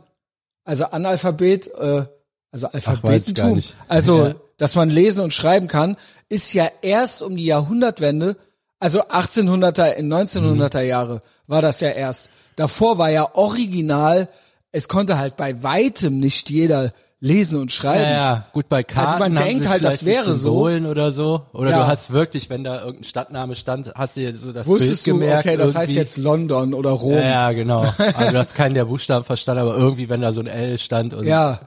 Also 0.63 0.85
Analphabet, 0.85 1.67
äh, 1.77 2.05
also 2.51 2.67
Alphabetentum. 2.67 3.55
nicht. 3.55 3.75
Also, 3.89 4.27
Ja. 4.27 4.35
Dass 4.61 4.75
man 4.75 4.91
lesen 4.91 5.23
und 5.23 5.33
schreiben 5.33 5.65
kann, 5.67 5.97
ist 6.29 6.53
ja 6.53 6.69
erst 6.83 7.23
um 7.23 7.35
die 7.35 7.45
Jahrhundertwende, 7.45 8.37
also 8.79 9.01
1800er 9.01 9.93
in 9.93 10.07
1900er 10.13 10.81
Jahre 10.81 11.21
war 11.47 11.63
das 11.63 11.79
ja 11.79 11.89
erst. 11.89 12.29
Davor 12.55 12.99
war 12.99 13.09
ja 13.09 13.33
original, 13.33 14.27
es 14.71 14.87
konnte 14.87 15.17
halt 15.17 15.35
bei 15.35 15.63
weitem 15.63 16.19
nicht 16.19 16.51
jeder 16.51 16.91
lesen 17.19 17.59
und 17.59 17.71
schreiben. 17.71 18.03
Ja, 18.03 18.11
ja, 18.11 18.45
gut, 18.53 18.69
bei 18.69 18.83
Karten 18.83 19.17
man 19.19 19.37
haben 19.37 19.45
denkt 19.45 19.67
halt, 19.67 19.83
das 19.83 20.05
wäre 20.05 20.33
so. 20.35 20.67
Oder 20.67 21.09
so. 21.11 21.47
Oder 21.53 21.71
Ja. 21.71 21.77
du 21.79 21.87
hast 21.87 22.11
wirklich, 22.13 22.49
wenn 22.51 22.63
da 22.63 22.79
irgendein 22.81 23.03
Stadtname 23.03 23.55
stand, 23.55 23.91
hast 23.95 24.15
du 24.17 24.21
dir 24.21 24.37
so 24.37 24.51
das 24.53 24.67
Wusstest 24.67 25.05
Bild 25.05 25.15
du, 25.15 25.19
gemerkt. 25.19 25.45
okay, 25.47 25.57
das 25.57 25.69
heißt 25.75 25.91
irgendwie. 25.91 25.99
jetzt 25.99 26.17
London 26.17 26.73
oder 26.75 26.91
Rom. 26.91 27.13
Ja, 27.13 27.21
ja, 27.21 27.51
genau. 27.51 27.81
Also 27.97 28.31
du 28.31 28.37
hast 28.37 28.53
keinen 28.53 28.75
der 28.75 28.85
Buchstaben 28.85 29.25
verstanden, 29.25 29.61
aber 29.63 29.75
irgendwie, 29.75 30.07
wenn 30.07 30.21
da 30.21 30.31
so 30.31 30.41
ein 30.41 30.47
L 30.47 30.77
stand 30.77 31.15
und 31.15 31.25
Ja, 31.25 31.59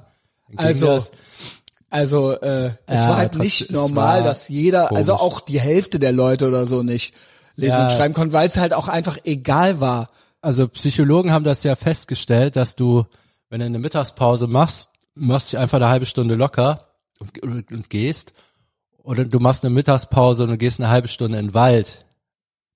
also 0.56 0.86
das. 0.86 1.10
Also 1.94 2.32
äh, 2.32 2.66
es 2.86 3.02
Ja, 3.04 3.08
war 3.10 3.16
halt 3.18 3.36
nicht 3.36 3.70
normal, 3.70 4.22
dass 4.22 4.48
jeder, 4.48 4.92
also 4.92 5.12
komisch. 5.16 5.22
auch 5.32 5.40
die 5.40 5.60
Hälfte 5.60 5.98
der 5.98 6.12
Leute 6.12 6.48
oder 6.48 6.66
so 6.66 6.82
nicht 6.82 7.14
lesen 7.56 7.72
Ja. 7.78 7.84
und 7.84 7.92
schreiben 7.92 8.14
konnten, 8.14 8.32
weil 8.32 8.48
es 8.48 8.56
halt 8.56 8.74
auch 8.74 8.88
einfach 8.88 9.16
egal 9.24 9.80
war. 9.80 10.08
Also 10.42 10.68
Psychologen 10.68 11.30
haben 11.32 11.44
das 11.44 11.62
ja 11.62 11.76
festgestellt, 11.76 12.56
dass 12.56 12.74
du, 12.76 13.04
wenn 13.48 13.60
du 13.60 13.66
eine 13.66 13.78
Mittagspause 13.78 14.46
machst, 14.46 14.90
machst 15.14 15.52
dich 15.52 15.58
einfach 15.58 15.76
eine 15.76 15.88
halbe 15.88 16.06
Stunde 16.06 16.34
locker 16.34 16.88
und, 17.20 17.40
und, 17.42 17.70
und 17.72 17.90
gehst. 17.90 18.32
Oder 19.02 19.24
du 19.24 19.38
machst 19.38 19.64
eine 19.64 19.72
Mittagspause 19.74 20.42
und 20.44 20.50
du 20.50 20.56
gehst 20.58 20.80
eine 20.80 20.88
halbe 20.90 21.08
Stunde 21.08 21.38
in 21.38 21.46
den 21.48 21.54
Wald. 21.54 22.04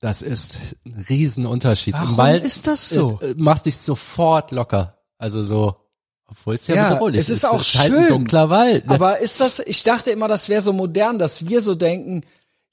Das 0.01 0.23
ist 0.23 0.59
ein 0.87 1.05
Riesenunterschied. 1.09 1.95
Warum 1.95 2.11
Im 2.11 2.17
Wald 2.19 2.45
ist 2.45 2.67
das 2.69 2.89
so? 2.89 3.19
Äh, 3.21 3.31
äh, 3.31 3.35
machst 3.37 3.67
dich 3.67 3.77
sofort 3.79 4.53
locker. 4.53 4.99
Also 5.19 5.43
so, 5.43 5.77
obwohl 6.31 6.55
es 6.57 6.67
ja, 6.67 6.75
Ja, 6.75 6.93
bedrohlich 6.95 7.21
es 7.23 7.31
ist 7.31 7.39
ist. 7.39 7.45
auch 7.47 7.61
ist 7.61 7.79
halt 7.79 7.93
ein 7.93 8.01
schön. 8.01 8.09
dunkler 8.09 8.51
Wald. 8.51 8.87
Ne? 8.87 8.95
Aber 8.95 9.19
ist 9.19 9.41
das, 9.41 9.59
ich 9.61 9.83
dachte 9.83 10.11
immer, 10.11 10.29
das 10.29 10.49
wäre 10.49 10.63
so 10.63 10.73
modern, 10.73 11.19
dass 11.19 11.49
wir 11.49 11.61
so 11.61 11.75
denken, 11.75 12.23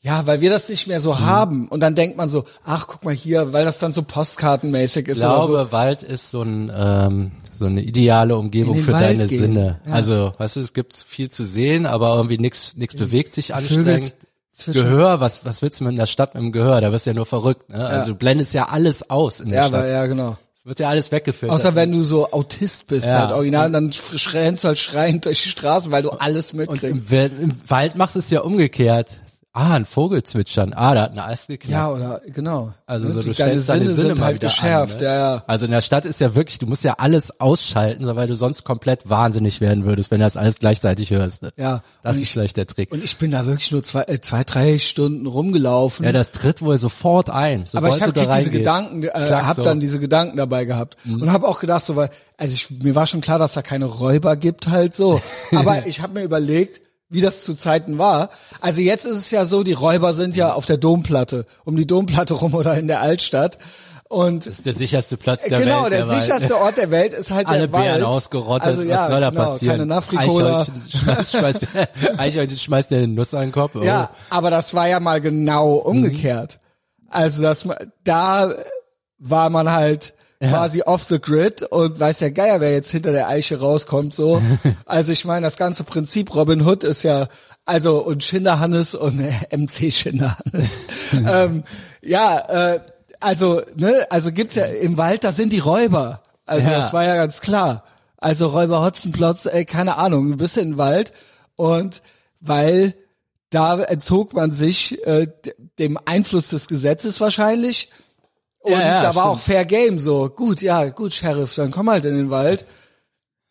ja, 0.02 0.28
weil 0.28 0.40
wir 0.42 0.52
das 0.52 0.70
nicht 0.70 0.86
mehr 0.86 1.00
Mhm. 1.00 1.04
so 1.04 1.20
haben. 1.20 1.68
Und 1.70 1.80
dann 1.80 1.96
denkt 1.96 2.16
man 2.16 2.30
so, 2.30 2.44
ach, 2.64 2.86
guck 2.88 3.04
mal 3.04 3.14
hier, 3.14 3.54
weil 3.54 3.66
das 3.66 3.80
dann 3.80 3.92
so 3.92 4.04
postkartenmäßig 4.04 5.08
ist 5.08 5.18
ich 5.18 5.24
glaube, 5.24 5.52
oder 5.54 5.66
so. 5.66 5.72
Wald 5.72 6.04
ist 6.04 6.30
so 6.30 6.44
ein 6.44 6.72
ähm, 6.76 7.32
so 7.58 7.66
eine 7.66 7.82
ideale 7.82 8.36
Umgebung 8.38 8.78
für 8.78 8.92
Wald 8.92 9.04
deine 9.04 9.26
gehen. 9.28 9.40
Sinne. 9.40 9.80
Ja. 9.88 9.94
Also, 9.94 10.34
weißt 10.38 10.58
du, 10.58 10.60
es 10.60 10.74
gibt 10.74 10.94
viel 10.96 11.30
zu 11.32 11.44
sehen, 11.46 11.86
aber 11.86 12.16
irgendwie 12.18 12.38
nichts 12.38 12.76
nichts 12.76 12.96
bewegt 12.96 13.34
sich 13.34 13.56
anstrengend. 13.56 14.14
zwitschern. 14.54 14.84
Gehör, 14.90 15.20
was 15.22 15.44
was 15.46 15.62
willst 15.64 15.80
du 15.80 15.86
mit 15.86 15.94
einer 15.94 16.06
Stadt 16.06 16.36
mit 16.36 16.44
dem 16.44 16.52
Gehör? 16.52 16.82
Da 16.82 16.92
wirst 16.92 17.06
du 17.08 17.10
ja 17.12 17.16
nur 17.16 17.26
verrückt. 17.26 17.70
Ne? 17.70 17.84
Also 17.84 18.10
du 18.10 18.16
blendest 18.16 18.54
ja 18.54 18.68
alles 18.68 19.10
aus 19.10 19.40
in 19.42 19.50
der 19.50 19.62
Ja, 19.62 19.68
Stadt. 19.70 19.80
aber, 19.82 19.90
ja, 19.90 20.06
genau. 20.06 20.38
Wird 20.66 20.80
ja 20.80 20.90
alles 20.90 21.12
weggefiltert. 21.12 21.56
Außer 21.56 21.76
wenn 21.76 21.92
du 21.92 22.02
so 22.04 22.32
Autist 22.32 22.88
bist, 22.88 23.06
Ja. 23.06 23.20
halt 23.20 23.32
original, 23.32 23.68
und 23.68 23.74
dann 23.74 23.92
rennst 24.34 24.64
du 24.64 24.70
halt 24.70 24.80
schreiend 24.80 25.26
durch 25.28 25.44
die 25.44 25.50
Straße, 25.50 25.92
weil 25.92 26.02
du 26.02 26.10
alles 26.10 26.54
und 26.54 26.58
mitkriegst. 26.60 27.12
im, 27.12 27.16
Wel- 27.16 27.40
im 27.40 27.52
Wald 27.68 27.96
machst 27.96 28.16
du 28.16 28.20
es 28.20 28.32
ja 28.32 28.42
umgekehrt. 28.42 29.10
Ah, 29.58 29.76
ein 29.76 29.86
Vogel 29.86 30.22
zwitschern. 30.22 30.74
Ah, 30.74 30.94
da 30.94 31.04
hat 31.04 31.12
eine 31.12 31.24
Eis 31.24 31.48
geknackt. 31.48 31.72
Ja, 31.72 31.90
oder 31.90 32.22
genau. 32.28 32.74
Also 32.86 33.08
Ne, 33.08 33.14
so, 33.14 33.22
du 33.22 33.34
stellst 33.34 33.70
deine 33.70 33.86
Sinne, 33.90 33.96
sind 34.10 34.20
mal 34.20 34.26
halt 34.26 34.36
wieder 34.36 34.48
geschärft, 34.50 34.96
an, 34.96 35.00
ne? 35.00 35.06
ja, 35.06 35.16
ja. 35.36 35.44
Also 35.48 35.64
in 35.66 35.72
der 35.72 35.80
Stadt 35.80 36.04
ist 36.04 36.20
ja 36.20 36.36
wirklich, 36.36 36.60
du 36.60 36.66
musst 36.68 36.84
ja 36.84 36.96
alles 36.98 37.40
ausschalten, 37.40 38.04
so, 38.04 38.16
weil 38.18 38.28
du 38.28 38.36
sonst 38.36 38.66
komplett 38.66 39.10
wahnsinnig 39.10 39.62
werden 39.62 39.86
würdest, 39.86 40.12
wenn 40.12 40.20
du 40.20 40.26
das 40.26 40.36
alles 40.36 40.60
gleichzeitig 40.60 41.12
hörst. 41.12 41.42
Ne? 41.42 41.52
Ja. 41.56 41.84
Das 42.04 42.18
ist 42.18 42.24
ich- 42.24 42.32
vielleicht 42.34 42.58
der 42.58 42.68
Trick. 42.68 42.92
Und 42.92 43.02
ich 43.02 43.16
bin 43.18 43.32
da 43.32 43.46
wirklich 43.46 43.72
nur 43.72 43.82
zwei, 43.82 44.02
äh, 44.04 44.20
zwei 44.20 44.44
drei 44.44 44.78
Stunden 44.78 45.26
rumgelaufen. 45.26 46.06
Ja, 46.06 46.12
das 46.12 46.32
tritt 46.32 46.62
wohl 46.62 46.78
sofort 46.78 47.30
ein. 47.30 47.64
aber 47.74 47.88
ich 47.90 48.02
habe 48.02 48.12
diese. 48.12 48.52
Gedanken, 48.52 49.04
äh, 49.04 49.08
Klack, 49.10 49.46
hab 49.46 49.56
so. 49.56 49.62
Mhm. 49.62 49.66
dann 49.66 49.80
diese 49.80 50.00
Gedanken 50.02 50.36
dabei 50.36 50.66
gehabt 50.66 50.98
und 51.06 51.32
habe 51.32 51.48
auch 51.48 51.62
gedacht, 51.62 51.86
so 51.86 51.96
weil, 51.96 52.10
also 52.38 52.54
ich, 52.54 52.70
mir 52.72 52.94
war 52.94 53.08
schon 53.08 53.22
klar, 53.22 53.40
dass 53.40 53.54
da 53.54 53.62
keine 53.62 53.86
Räuber 53.86 54.36
gibt, 54.36 54.68
halt 54.68 54.94
so. 54.94 55.22
Aber 55.56 55.88
ich 55.88 56.02
habe 56.02 56.14
mir 56.16 56.24
überlegt, 56.26 56.82
wie 57.10 57.22
das 57.22 57.46
zu 57.46 57.56
Zeiten 57.56 57.98
war. 57.98 58.30
Also 58.62 58.82
jetzt 58.82 59.06
ist 59.06 59.18
es 59.18 59.32
ja 59.32 59.46
so, 59.46 59.64
die 59.64 59.74
Räuber 59.74 60.14
sind 60.14 60.36
ja 60.36 60.54
auf 60.54 60.66
der 60.66 60.78
Domplatte, 60.78 61.46
um 61.64 61.76
die 61.76 61.88
Domplatte 61.88 62.34
rum 62.34 62.54
oder 62.54 62.76
in 62.78 62.88
der 62.88 63.02
Altstadt. 63.02 63.58
Und 64.08 64.46
Das 64.46 64.60
ist 64.60 64.66
der 64.66 64.74
sicherste 64.74 65.18
Platz 65.18 65.46
der 65.46 65.60
genau, 65.60 65.84
Welt. 65.84 65.94
der 65.94 66.08
Wald. 66.08 66.22
sicherste 66.22 66.58
Ort 66.58 66.78
der 66.78 66.92
Welt 66.92 67.14
ist 67.14 67.32
halt 67.32 67.48
Alle 67.48 67.62
der 67.62 67.72
Wald. 67.74 67.86
Bären 67.86 68.04
ausgerottet. 68.04 68.68
Also, 68.68 68.84
ja, 68.84 69.00
Was 69.02 69.08
soll 69.08 69.20
da 69.22 69.30
genau, 69.32 69.44
passieren? 69.46 69.78
Keine 69.78 69.86
Nafrikola. 69.88 70.66
Eichhörnchen 72.18 72.58
schmeißt, 72.58 72.92
dir 72.92 72.98
eine 72.98 73.08
Nuss 73.08 73.34
an 73.34 73.42
den 73.42 73.52
Kopf. 73.52 73.72
Oh. 73.76 73.84
Ja, 73.84 74.12
aber 74.30 74.52
das 74.52 74.74
war 74.74 74.88
ja 74.88 75.00
mal 75.00 75.22
genau 75.22 75.74
umgekehrt. 75.74 76.60
Also 77.10 77.42
das 77.42 77.68
da 78.04 78.54
war 79.18 79.50
man 79.50 79.72
halt 79.72 80.15
quasi 80.40 80.82
off 80.82 81.04
the 81.04 81.20
grid 81.20 81.64
und 81.64 82.00
weiß 82.00 82.20
der 82.20 82.32
Geier, 82.32 82.60
wer 82.62 82.72
jetzt 82.72 82.92
hinter 82.92 83.12
der 83.12 83.28
Eiche 83.28 83.60
rauskommt 83.60 84.14
so. 84.14 84.42
also 84.86 85.12
ich 85.12 85.26
meine, 85.26 85.46
das 85.46 85.58
ganze 85.58 85.84
Prinzip 85.84 86.36
Robin 86.36 86.66
Hood 86.66 86.84
ist 86.84 87.04
ja 87.04 87.28
Also 87.66 88.04
und 88.04 88.24
Schinderhannes 88.24 88.96
und 88.96 89.20
äh, 89.20 89.56
MC 89.56 89.92
Schinderhannes. 89.92 90.70
ähm, 91.14 91.64
ja, 92.02 92.74
äh, 92.74 92.80
also 93.20 93.62
ne, 93.76 94.06
also 94.10 94.32
gibt's 94.32 94.56
ja 94.56 94.66
im 94.66 94.98
Wald, 94.98 95.24
da 95.24 95.32
sind 95.32 95.52
die 95.52 95.60
Räuber. 95.60 96.22
Also 96.46 96.70
Ja. 96.70 96.80
das 96.80 96.94
war 96.94 97.04
ja 97.04 97.16
ganz 97.16 97.42
klar. 97.42 97.84
Also 98.18 98.48
Räuber 98.48 98.84
Hotzenplotz, 98.84 99.46
ey, 99.46 99.66
keine 99.66 99.98
Ahnung, 99.98 100.32
du 100.32 100.38
bist 100.38 100.58
in 100.58 100.72
den 100.72 100.78
Wald 100.78 101.12
und 101.56 102.02
weil 102.40 102.94
da 103.50 103.80
entzog 103.80 104.34
man 104.34 104.52
sich 104.52 105.06
äh, 105.08 105.28
dem 105.80 105.98
Einfluss 106.06 106.50
des 106.50 106.68
Gesetzes 106.68 107.22
wahrscheinlich. 107.22 107.90
Und 108.66 108.72
Ja, 108.72 108.80
ja, 108.82 109.02
da 109.02 109.16
war 109.16 109.24
stimmt. 109.24 109.26
auch 109.28 109.40
Fair 109.40 109.66
Game 109.66 110.00
so. 110.00 110.30
Gut, 110.30 110.62
ja, 110.62 110.86
gut, 110.90 111.14
Sheriff, 111.14 111.54
dann 111.56 111.72
komm 111.72 111.90
halt 111.90 112.06
in 112.06 112.16
den 112.16 112.30
Wald. 112.32 112.66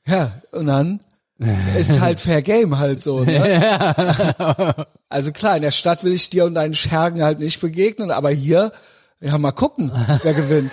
Ja, 0.07 0.33
und 0.53 0.67
dann 0.67 1.01
ist 1.79 2.01
halt 2.01 2.21
Fair 2.21 2.43
Game 2.43 2.79
halt 2.79 3.03
so, 3.03 3.21
ne? 3.25 4.87
Also 5.09 5.33
klar, 5.33 5.57
in 5.57 5.63
der 5.63 5.71
Stadt 5.71 6.03
will 6.05 6.13
ich 6.13 6.31
dir 6.31 6.45
und 6.45 6.55
deinen 6.55 6.75
Schergen 6.75 7.23
halt 7.23 7.39
nicht 7.39 7.61
begegnen, 7.61 8.11
aber 8.11 8.31
hier, 8.31 8.73
ja, 9.21 9.39
mal 9.39 9.53
gucken, 9.53 9.93
wer 10.23 10.35
gewinnt. 10.35 10.73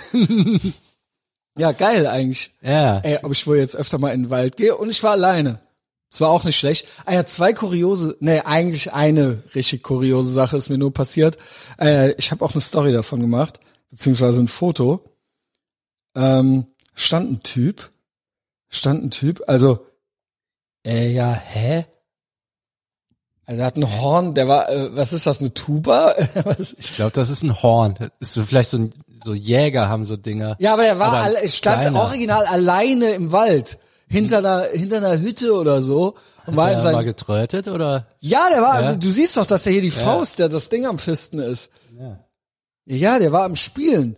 ja, 1.58 1.72
geil 1.72 2.08
eigentlich. 2.08 2.52
Ja. 2.62 3.00
Ey, 3.00 3.20
ob 3.24 3.32
ich 3.32 3.46
wohl 3.48 3.58
jetzt 3.58 3.76
öfter 3.76 4.00
mal 4.00 4.14
in 4.14 4.24
den 4.24 4.30
Wald 4.30 4.58
gehe 4.58 4.76
und 4.76 4.90
ich 4.90 5.02
war 5.04 5.12
alleine. 5.12 5.60
Es 6.14 6.20
war 6.20 6.30
auch 6.30 6.44
nicht 6.44 6.58
schlecht. 6.58 6.88
Ah 7.06 7.14
ja, 7.14 7.26
zwei 7.26 7.54
kuriose, 7.54 8.18
nee, 8.20 8.42
eigentlich 8.42 8.92
eine 8.92 9.44
richtig 9.56 9.82
kuriose 9.82 10.34
Sache 10.34 10.58
ist 10.58 10.70
mir 10.70 10.78
nur 10.78 10.94
passiert. 10.94 11.38
Äh, 11.80 12.12
ich 12.14 12.32
habe 12.32 12.44
auch 12.44 12.52
eine 12.52 12.60
Story 12.62 12.92
davon 12.92 13.22
gemacht, 13.22 13.62
beziehungsweise 13.92 14.42
ein 14.42 14.48
Foto. 14.48 15.04
Ähm, 16.16 16.66
stand 16.96 17.32
ein 17.32 17.44
Typ, 17.44 17.92
stand 18.70 19.04
ein 19.04 19.12
Typ, 19.12 19.44
also, 19.48 19.86
äh, 20.86 21.12
ja, 21.12 21.32
hä? 21.32 21.86
Also 23.46 23.62
er 23.62 23.66
hat 23.68 23.78
ein 23.78 24.00
Horn, 24.02 24.34
der 24.34 24.48
war, 24.48 24.70
äh, 24.70 24.96
was 24.96 25.14
ist 25.14 25.26
das, 25.28 25.40
eine 25.40 25.54
Tuba? 25.54 26.14
Was? 26.46 26.74
Ich 26.78 26.96
glaube, 26.96 27.12
das 27.12 27.30
ist 27.30 27.44
ein 27.44 27.62
Horn. 27.62 27.96
Das 28.00 28.10
ist 28.20 28.34
so 28.34 28.44
vielleicht 28.46 28.70
so 28.70 28.78
ein 28.78 28.94
so 29.24 29.34
Jäger 29.34 29.88
haben 29.90 30.04
so 30.06 30.16
Dinger. 30.18 30.56
Ja, 30.60 30.74
aber 30.74 30.84
der 30.84 30.98
war, 31.00 31.10
Aber 31.14 31.18
alle, 31.24 31.48
stand 31.50 31.82
kleiner. 31.82 32.00
original 32.02 32.46
alleine 32.46 33.10
im 33.12 33.32
Wald, 33.32 33.78
hinter 34.08 34.40
einer, 34.40 34.64
hinter 34.74 34.98
einer 34.98 35.20
Hütte 35.20 35.54
oder 35.54 35.82
so. 35.82 36.16
Und 36.48 36.56
war 36.56 36.66
Hat 36.68 36.72
in 36.74 36.80
er 36.80 36.84
sein, 36.84 36.94
mal 36.94 37.04
getrötet 37.04 37.68
oder? 37.68 38.08
ja, 38.20 38.50
der 38.50 38.62
war, 38.62 38.82
Ja. 38.82 38.96
du 38.96 39.10
siehst 39.10 39.38
doch, 39.38 39.46
dass 39.46 39.66
er 39.66 39.74
hier 39.74 39.82
die 39.82 39.92
Faust, 39.92 40.40
der 40.40 40.50
das 40.50 40.70
Ding 40.70 40.86
am 40.88 40.98
Fisten 40.98 41.40
ist. 41.40 41.70
Ja. 42.00 42.18
Ja, 42.98 43.20
der 43.20 43.32
war 43.32 43.44
am 43.46 43.56
Spielen. 43.56 44.18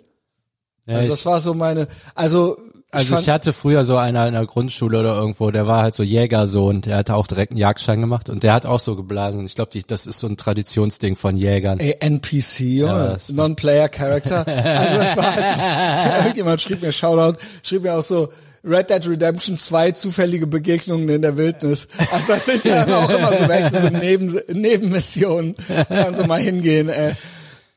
Ja, 0.85 0.95
Also 0.95 1.03
ich, 1.05 1.09
das 1.11 1.25
war 1.25 1.39
so 1.39 1.53
meine, 1.53 1.87
also, 2.15 2.57
also 2.91 3.07
fand, 3.15 3.21
ich 3.21 3.29
hatte 3.29 3.53
früher 3.53 3.83
so 3.85 3.97
einer 3.97 4.27
in 4.27 4.33
der 4.33 4.45
Grundschule 4.45 4.99
oder 4.99 5.15
irgendwo, 5.15 5.49
der 5.51 5.65
war 5.67 5.81
halt 5.83 5.93
so 5.93 6.03
Jägersohn, 6.03 6.81
der 6.81 6.97
hatte 6.97 7.15
auch 7.15 7.25
direkt 7.27 7.51
einen 7.51 7.59
Jagdschein 7.59 8.01
gemacht 8.01 8.29
und 8.29 8.43
der 8.43 8.53
hat 8.53 8.65
auch 8.65 8.79
so 8.79 8.95
geblasen. 8.95 9.45
Ich 9.45 9.55
glaube, 9.55 9.71
das 9.87 10.05
ist 10.05 10.19
so 10.19 10.27
ein 10.27 10.37
Traditionsding 10.37 11.15
von 11.15 11.37
Jägern. 11.37 11.79
ey, 11.79 11.95
NPC, 11.99 12.59
Junge, 12.61 13.11
das- 13.13 13.29
Non-Player 13.29 13.89
Character. 13.89 14.45
also 14.47 14.97
es 14.99 15.17
war 15.17 15.35
halt, 15.35 16.17
irgendjemand 16.23 16.61
schrieb 16.61 16.81
mir 16.81 16.91
Shoutout, 16.91 17.39
schrieb 17.63 17.83
mir 17.83 17.93
auch 17.93 18.03
so, 18.03 18.29
Red 18.65 18.89
Dead 18.89 19.05
Redemption 19.07 19.57
2 19.57 19.91
zufällige 19.91 20.47
Begegnungen 20.47 21.09
in 21.09 21.21
der 21.21 21.35
Wildnis. 21.35 21.87
Also 22.11 22.25
das 22.27 22.45
sind 22.45 22.63
ja 22.65 22.83
auch 22.85 23.09
immer 23.09 23.33
so 23.35 23.47
welche 23.49 23.77
so 23.81 23.89
Neben, 23.89 24.39
Nebenmissionen, 24.51 25.55
dann 25.89 26.15
so 26.15 26.25
mal 26.25 26.39
hingehen. 26.39 26.87
Ey. 26.89 27.13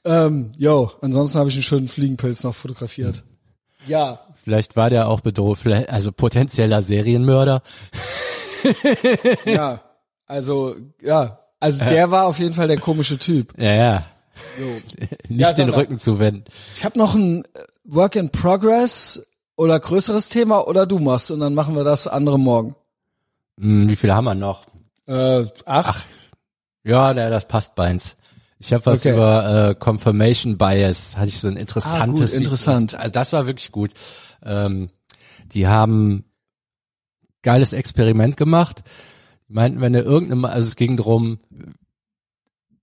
Ähm, 0.07 0.53
yo, 0.57 0.91
ansonsten 1.03 1.39
habe 1.39 1.51
ich 1.51 1.57
einen 1.57 1.63
schönen 1.63 1.89
Fliegenpilz 1.89 2.43
noch 2.45 2.55
fotografiert. 2.55 3.23
Ja, 3.87 4.21
Vielleicht 4.47 4.77
war 4.77 4.91
der 4.91 5.09
auch 5.09 5.23
bedroht, 5.23 5.59
vielleicht, 5.59 5.91
also 5.91 6.13
potenzieller 6.13 6.81
Serienmörder. 6.81 7.63
ja, 9.45 9.81
also 10.27 10.77
ja, 11.03 11.41
also 11.59 11.81
der 11.85 12.13
war 12.13 12.27
auf 12.27 12.39
jeden 12.39 12.55
Fall 12.55 12.69
der 12.69 12.79
komische 12.79 13.19
Typ. 13.19 13.61
Ja, 13.61 13.75
ja. 13.75 14.07
Nicht 15.29 15.41
Ja, 15.41 15.53
den. 15.53 15.71
Rücken 15.71 15.99
zuwenden. 15.99 16.45
Ich 16.77 16.85
habe 16.85 16.97
noch 16.97 17.17
ein 17.17 17.45
äh, 17.45 17.49
Work 17.85 18.15
in 18.15 18.31
Progress 18.31 19.21
oder 19.57 19.81
größeres 19.81 20.29
Thema 20.29 20.69
oder 20.69 20.87
du 20.87 21.01
machst 21.01 21.33
und 21.33 21.41
dann 21.41 21.55
machen 21.55 21.75
wir 21.75 21.83
das 21.83 22.07
andere 22.07 22.39
morgen. 22.39 22.77
Hm, 23.59 23.91
wie 23.91 23.97
viele 23.97 24.15
haben 24.15 24.27
wir 24.27 24.37
noch? 24.37 24.67
Äh, 25.09 25.45
acht. 25.65 26.07
Ja, 26.85 27.15
der, 27.15 27.31
das 27.31 27.49
passt 27.49 27.75
bei 27.75 27.91
uns. 27.91 28.17
Ich 28.59 28.73
habe 28.73 28.87
was 28.87 29.01
Okay. 29.01 29.13
über 29.13 29.69
äh, 29.71 29.75
Confirmation 29.75 30.57
Bias, 30.57 31.17
hatte 31.17 31.29
ich 31.29 31.39
so 31.39 31.49
ein 31.49 31.57
interessantes. 31.57 32.33
Ah, 32.33 32.37
gut, 32.37 32.45
interessant. 32.45 32.93
Das, 32.95 33.01
also 33.01 33.13
das 33.13 33.33
war 33.33 33.47
wirklich 33.47 33.71
gut. 33.71 33.91
Ähm, 34.43 34.89
die 35.53 35.67
haben 35.67 36.25
geiles 37.43 37.73
Experiment 37.73 38.37
gemacht. 38.37 38.83
Meinten, 39.49 39.81
wenn 39.81 39.93
du 39.93 40.01
irgendeine, 40.01 40.49
also 40.49 40.67
es 40.67 40.77
ging 40.77 40.97
drum, 40.97 41.39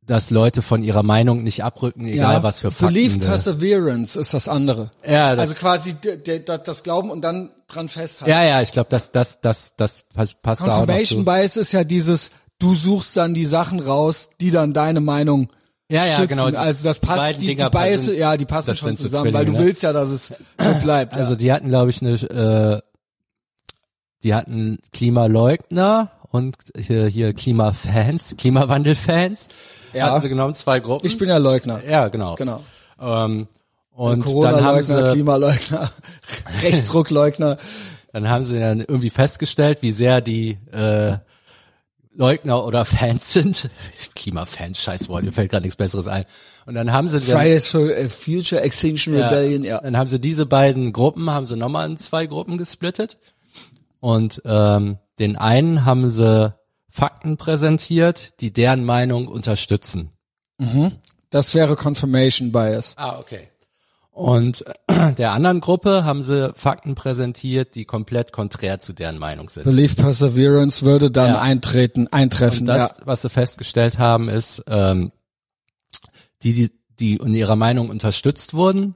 dass 0.05 0.29
Leute 0.29 0.61
von 0.61 0.83
ihrer 0.83 1.03
Meinung 1.03 1.43
nicht 1.43 1.63
abrücken, 1.63 2.07
egal 2.07 2.43
was 2.43 2.59
für 2.59 2.71
Fakten. 2.71 2.93
Belief 2.93 3.19
Perseverance 3.19 4.19
ist 4.19 4.33
das 4.33 4.47
andere. 4.47 4.91
ja, 5.07 5.35
das, 5.35 5.49
Also 5.49 5.59
quasi 5.59 5.95
das 6.45 6.83
Glauben 6.83 7.09
und 7.09 7.21
dann 7.21 7.51
dran 7.67 7.87
festhalten. 7.87 8.29
ja, 8.29 8.43
ja, 8.43 8.61
ich 8.61 8.71
glaube, 8.73 8.89
das, 8.89 9.11
das, 9.11 9.39
das, 9.41 9.75
das 9.75 10.03
passt, 10.13 10.41
passt 10.41 10.61
da 10.61 10.65
auch 10.65 10.79
Confirmation. 10.85 11.25
Bias 11.25 11.57
ist 11.57 11.71
ja 11.71 11.83
dieses, 11.83 12.31
du 12.59 12.75
suchst 12.75 13.15
dann 13.17 13.33
die 13.33 13.45
Sachen 13.45 13.79
raus, 13.79 14.29
die 14.39 14.51
dann 14.51 14.73
deine 14.73 14.99
Meinung 14.99 15.49
Ja, 15.93 16.05
ja, 16.05 16.15
stützen. 16.15 16.27
genau. 16.29 16.49
Die 16.49 16.57
Also 16.57 16.83
das 16.83 16.99
passt, 16.99 17.41
die, 17.41 17.47
die 17.47 17.55
Bias, 17.55 17.71
passen- 17.71 18.17
ja, 18.17 18.35
die 18.35 18.45
passen 18.45 18.75
schon 18.75 18.97
zusammen, 18.97 19.31
weil 19.33 19.45
du 19.45 19.51
ne? 19.53 19.59
willst 19.59 19.83
ja, 19.83 19.93
dass 19.93 20.09
es 20.09 20.33
so 20.57 20.73
bleibt. 20.83 21.13
Also 21.13 21.33
ja. 21.33 21.37
die 21.37 21.53
hatten, 21.53 21.69
glaube 21.69 21.91
ich, 21.91 22.01
eine, 22.01 22.13
äh, 22.13 22.81
die 24.23 24.33
hatten 24.33 24.79
Klimaleugner 24.91 26.11
und 26.31 26.55
hier, 26.77 27.05
hier 27.07 27.33
Klimafans, 27.33 28.35
Klimawandelfans. 28.39 29.49
Ja. 29.93 30.07
Hatten 30.07 30.21
sie 30.21 30.29
genommen, 30.29 30.55
zwei 30.55 30.79
Gruppen. 30.79 31.05
ich 31.05 31.17
bin 31.17 31.29
ja 31.29 31.37
Leugner. 31.37 31.83
ja, 31.87 32.07
genau. 32.07 32.35
Genau. 32.35 32.63
Ähm, 32.99 33.47
und 33.91 34.25
dann 34.43 34.63
haben 34.63 34.83
sie, 34.83 35.03
Klimaleugner, 35.11 35.91
Rechtsruckleugner. 36.63 37.57
dann 38.11 38.27
haben 38.29 38.43
sie 38.43 38.59
dann 38.59 38.79
irgendwie 38.79 39.11
festgestellt, 39.11 39.79
wie 39.81 39.91
sehr 39.91 40.21
die, 40.21 40.57
äh, 40.71 41.17
Leugner 42.15 42.65
oder 42.65 42.85
Fans 42.85 43.33
sind. 43.33 43.69
Klimafans, 44.15 44.79
scheiß 44.79 45.09
Wort, 45.09 45.23
mir 45.23 45.31
fällt 45.31 45.51
gerade 45.51 45.63
nichts 45.63 45.77
Besseres 45.77 46.07
ein. 46.07 46.25
Und 46.65 46.75
dann 46.75 46.91
haben 46.91 47.09
sie 47.09 47.19
Fridays 47.19 47.67
for 47.67 47.89
äh, 47.89 48.07
Future 48.09 48.61
Extinction. 48.61 49.15
Rebellion, 49.15 49.63
ja. 49.63 49.81
Dann 49.81 49.97
haben 49.97 50.07
sie 50.07 50.19
diese 50.19 50.45
beiden 50.45 50.93
Gruppen, 50.93 51.29
haben 51.29 51.45
sie 51.45 51.57
nochmal 51.57 51.89
in 51.89 51.97
zwei 51.97 52.25
Gruppen 52.25 52.57
gesplittet. 52.57 53.17
Und 53.99 54.41
ähm, 54.45 54.97
den 55.19 55.35
einen 55.35 55.85
haben 55.85 56.09
sie 56.09 56.53
Fakten 56.89 57.37
präsentiert, 57.37 58.39
die 58.41 58.53
deren 58.53 58.85
Meinung 58.85 59.27
unterstützen. 59.27 60.11
Das 61.29 61.55
wäre 61.55 61.75
Confirmation 61.75 62.51
Bias. 62.51 62.93
Ah, 62.97 63.17
okay. 63.17 63.49
Und 64.13 64.63
der 65.17 65.31
anderen 65.31 65.59
Gruppe 65.59 66.05
haben 66.05 66.21
sie 66.21 66.53
Fakten 66.55 66.93
präsentiert, 66.95 67.73
die 67.75 67.83
komplett 67.85 68.31
konträr 68.31 68.79
zu 68.79 68.93
deren 68.93 69.17
Meinung 69.17 69.49
sind. 69.49 69.63
Belief 69.63 69.95
Perseverance 69.95 70.85
würde 70.85 71.09
dann 71.09 71.29
Ja. 71.33 71.41
eintreten, 71.41 72.07
eintreffen. 72.11 72.61
Und 72.61 72.65
das, 72.67 72.95
ja. 72.99 73.05
was 73.05 73.23
sie 73.23 73.29
festgestellt 73.29 73.97
haben, 73.97 74.29
ist, 74.29 74.63
ähm, 74.67 75.11
die, 76.43 76.53
die, 76.53 76.71
die 76.99 77.15
in 77.15 77.33
ihrer 77.33 77.55
Meinung 77.55 77.89
unterstützt 77.89 78.53
wurden, 78.53 78.95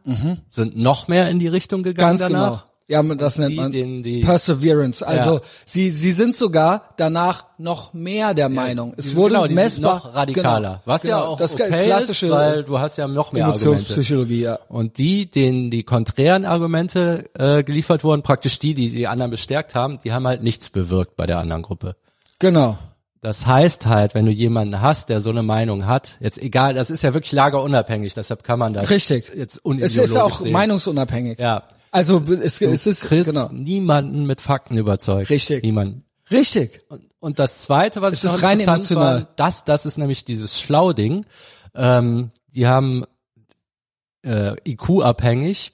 sind 0.49 0.77
noch 0.77 1.07
mehr 1.07 1.29
in 1.29 1.39
die 1.39 1.47
Richtung 1.47 1.81
gegangen 1.81 2.17
Mhm. 2.17 2.19
Ganz 2.19 2.31
danach. 2.33 2.49
genau. 2.61 2.63
Ja, 2.89 3.03
das 3.03 3.37
nennt 3.37 3.51
die, 3.51 3.55
man 3.55 3.71
denen 3.71 4.01
die- 4.01 4.21
Perseverance. 4.21 5.05
Also 5.05 5.35
Ja. 5.35 5.41
sie 5.65 5.89
sie 5.89 6.11
sind 6.11 6.37
sogar 6.37 6.83
danach 6.95 7.45
noch 7.57 7.93
mehr 7.93 8.33
der 8.33 8.47
Meinung. 8.47 8.93
Es 8.95 9.13
wurde 9.15 9.35
genau, 9.35 9.47
messbar 9.53 9.95
noch 9.95 10.15
radikaler. 10.15 10.69
Genau, 10.69 10.81
was 10.85 11.03
ja 11.03 11.17
genau. 11.19 11.31
auch 11.31 11.37
das 11.37 11.55
okay 11.59 11.83
klassische 11.85 12.27
ist, 12.27 12.31
weil 12.31 12.63
du 12.63 12.79
hast 12.79 12.97
ja 12.97 13.05
noch 13.09 13.33
mehr 13.33 13.43
Argumente. 13.45 13.65
Emotionspsychologie. 13.67 14.41
Ja. 14.43 14.59
Und 14.69 14.99
die, 14.99 15.29
denen 15.29 15.69
die 15.69 15.83
konträren 15.83 16.45
Argumente 16.45 17.25
äh, 17.37 17.61
geliefert 17.63 18.05
wurden, 18.05 18.21
praktisch 18.21 18.57
die, 18.59 18.73
die 18.73 18.89
die 18.89 19.07
anderen 19.07 19.31
bestärkt 19.31 19.75
haben, 19.75 19.99
die 20.05 20.13
haben 20.13 20.25
halt 20.25 20.41
nichts 20.41 20.69
bewirkt 20.69 21.17
bei 21.17 21.25
der 21.25 21.39
anderen 21.39 21.63
Gruppe. 21.63 21.97
Genau. 22.39 22.77
Das 23.21 23.45
heißt 23.47 23.87
halt, 23.87 24.13
wenn 24.15 24.25
du 24.25 24.31
jemanden 24.31 24.79
hast, 24.79 25.09
der 25.09 25.19
so 25.19 25.31
eine 25.31 25.43
Meinung 25.43 25.87
hat, 25.87 26.15
jetzt 26.21 26.41
egal, 26.41 26.73
das 26.75 26.89
ist 26.89 27.01
ja 27.01 27.13
wirklich 27.13 27.33
lagerunabhängig, 27.33 28.13
deshalb 28.13 28.43
kann 28.45 28.59
man 28.59 28.71
das 28.73 28.89
Richtig. 28.89 29.29
jetzt 29.35 29.55
Es 29.55 29.59
unideologisch 29.59 30.11
ist 30.11 30.15
auch 30.17 30.39
sehen. 30.39 30.53
meinungsunabhängig. 30.53 31.39
Ja, 31.39 31.63
Also 31.91 32.21
es, 32.27 32.61
es 32.61 32.83
du 32.83 32.89
ist 32.89 33.01
kriegst 33.05 33.25
genau 33.25 33.49
niemanden 33.51 34.25
mit 34.25 34.41
Fakten 34.41 34.77
überzeugt. 34.77 35.29
Richtig. 35.29 35.63
Niemanden. 35.63 36.03
richtig. 36.31 36.81
Und, 36.89 37.03
und 37.19 37.39
das 37.39 37.59
Zweite, 37.59 38.01
was 38.01 38.13
Es 38.15 38.19
ich 38.23 38.29
ist 38.29 38.35
noch 38.37 38.43
rein 38.43 38.59
interessant 38.59 38.91
emotional. 38.91 39.15
War, 39.21 39.33
das, 39.35 39.63
das 39.65 39.85
ist 39.85 39.97
nämlich 39.97 40.25
dieses 40.25 40.59
Schlau-Ding. 40.59 41.25
Ähm, 41.75 42.31
die 42.49 42.67
haben 42.67 43.03
äh, 44.23 44.55
IQ-abhängig, 44.69 45.73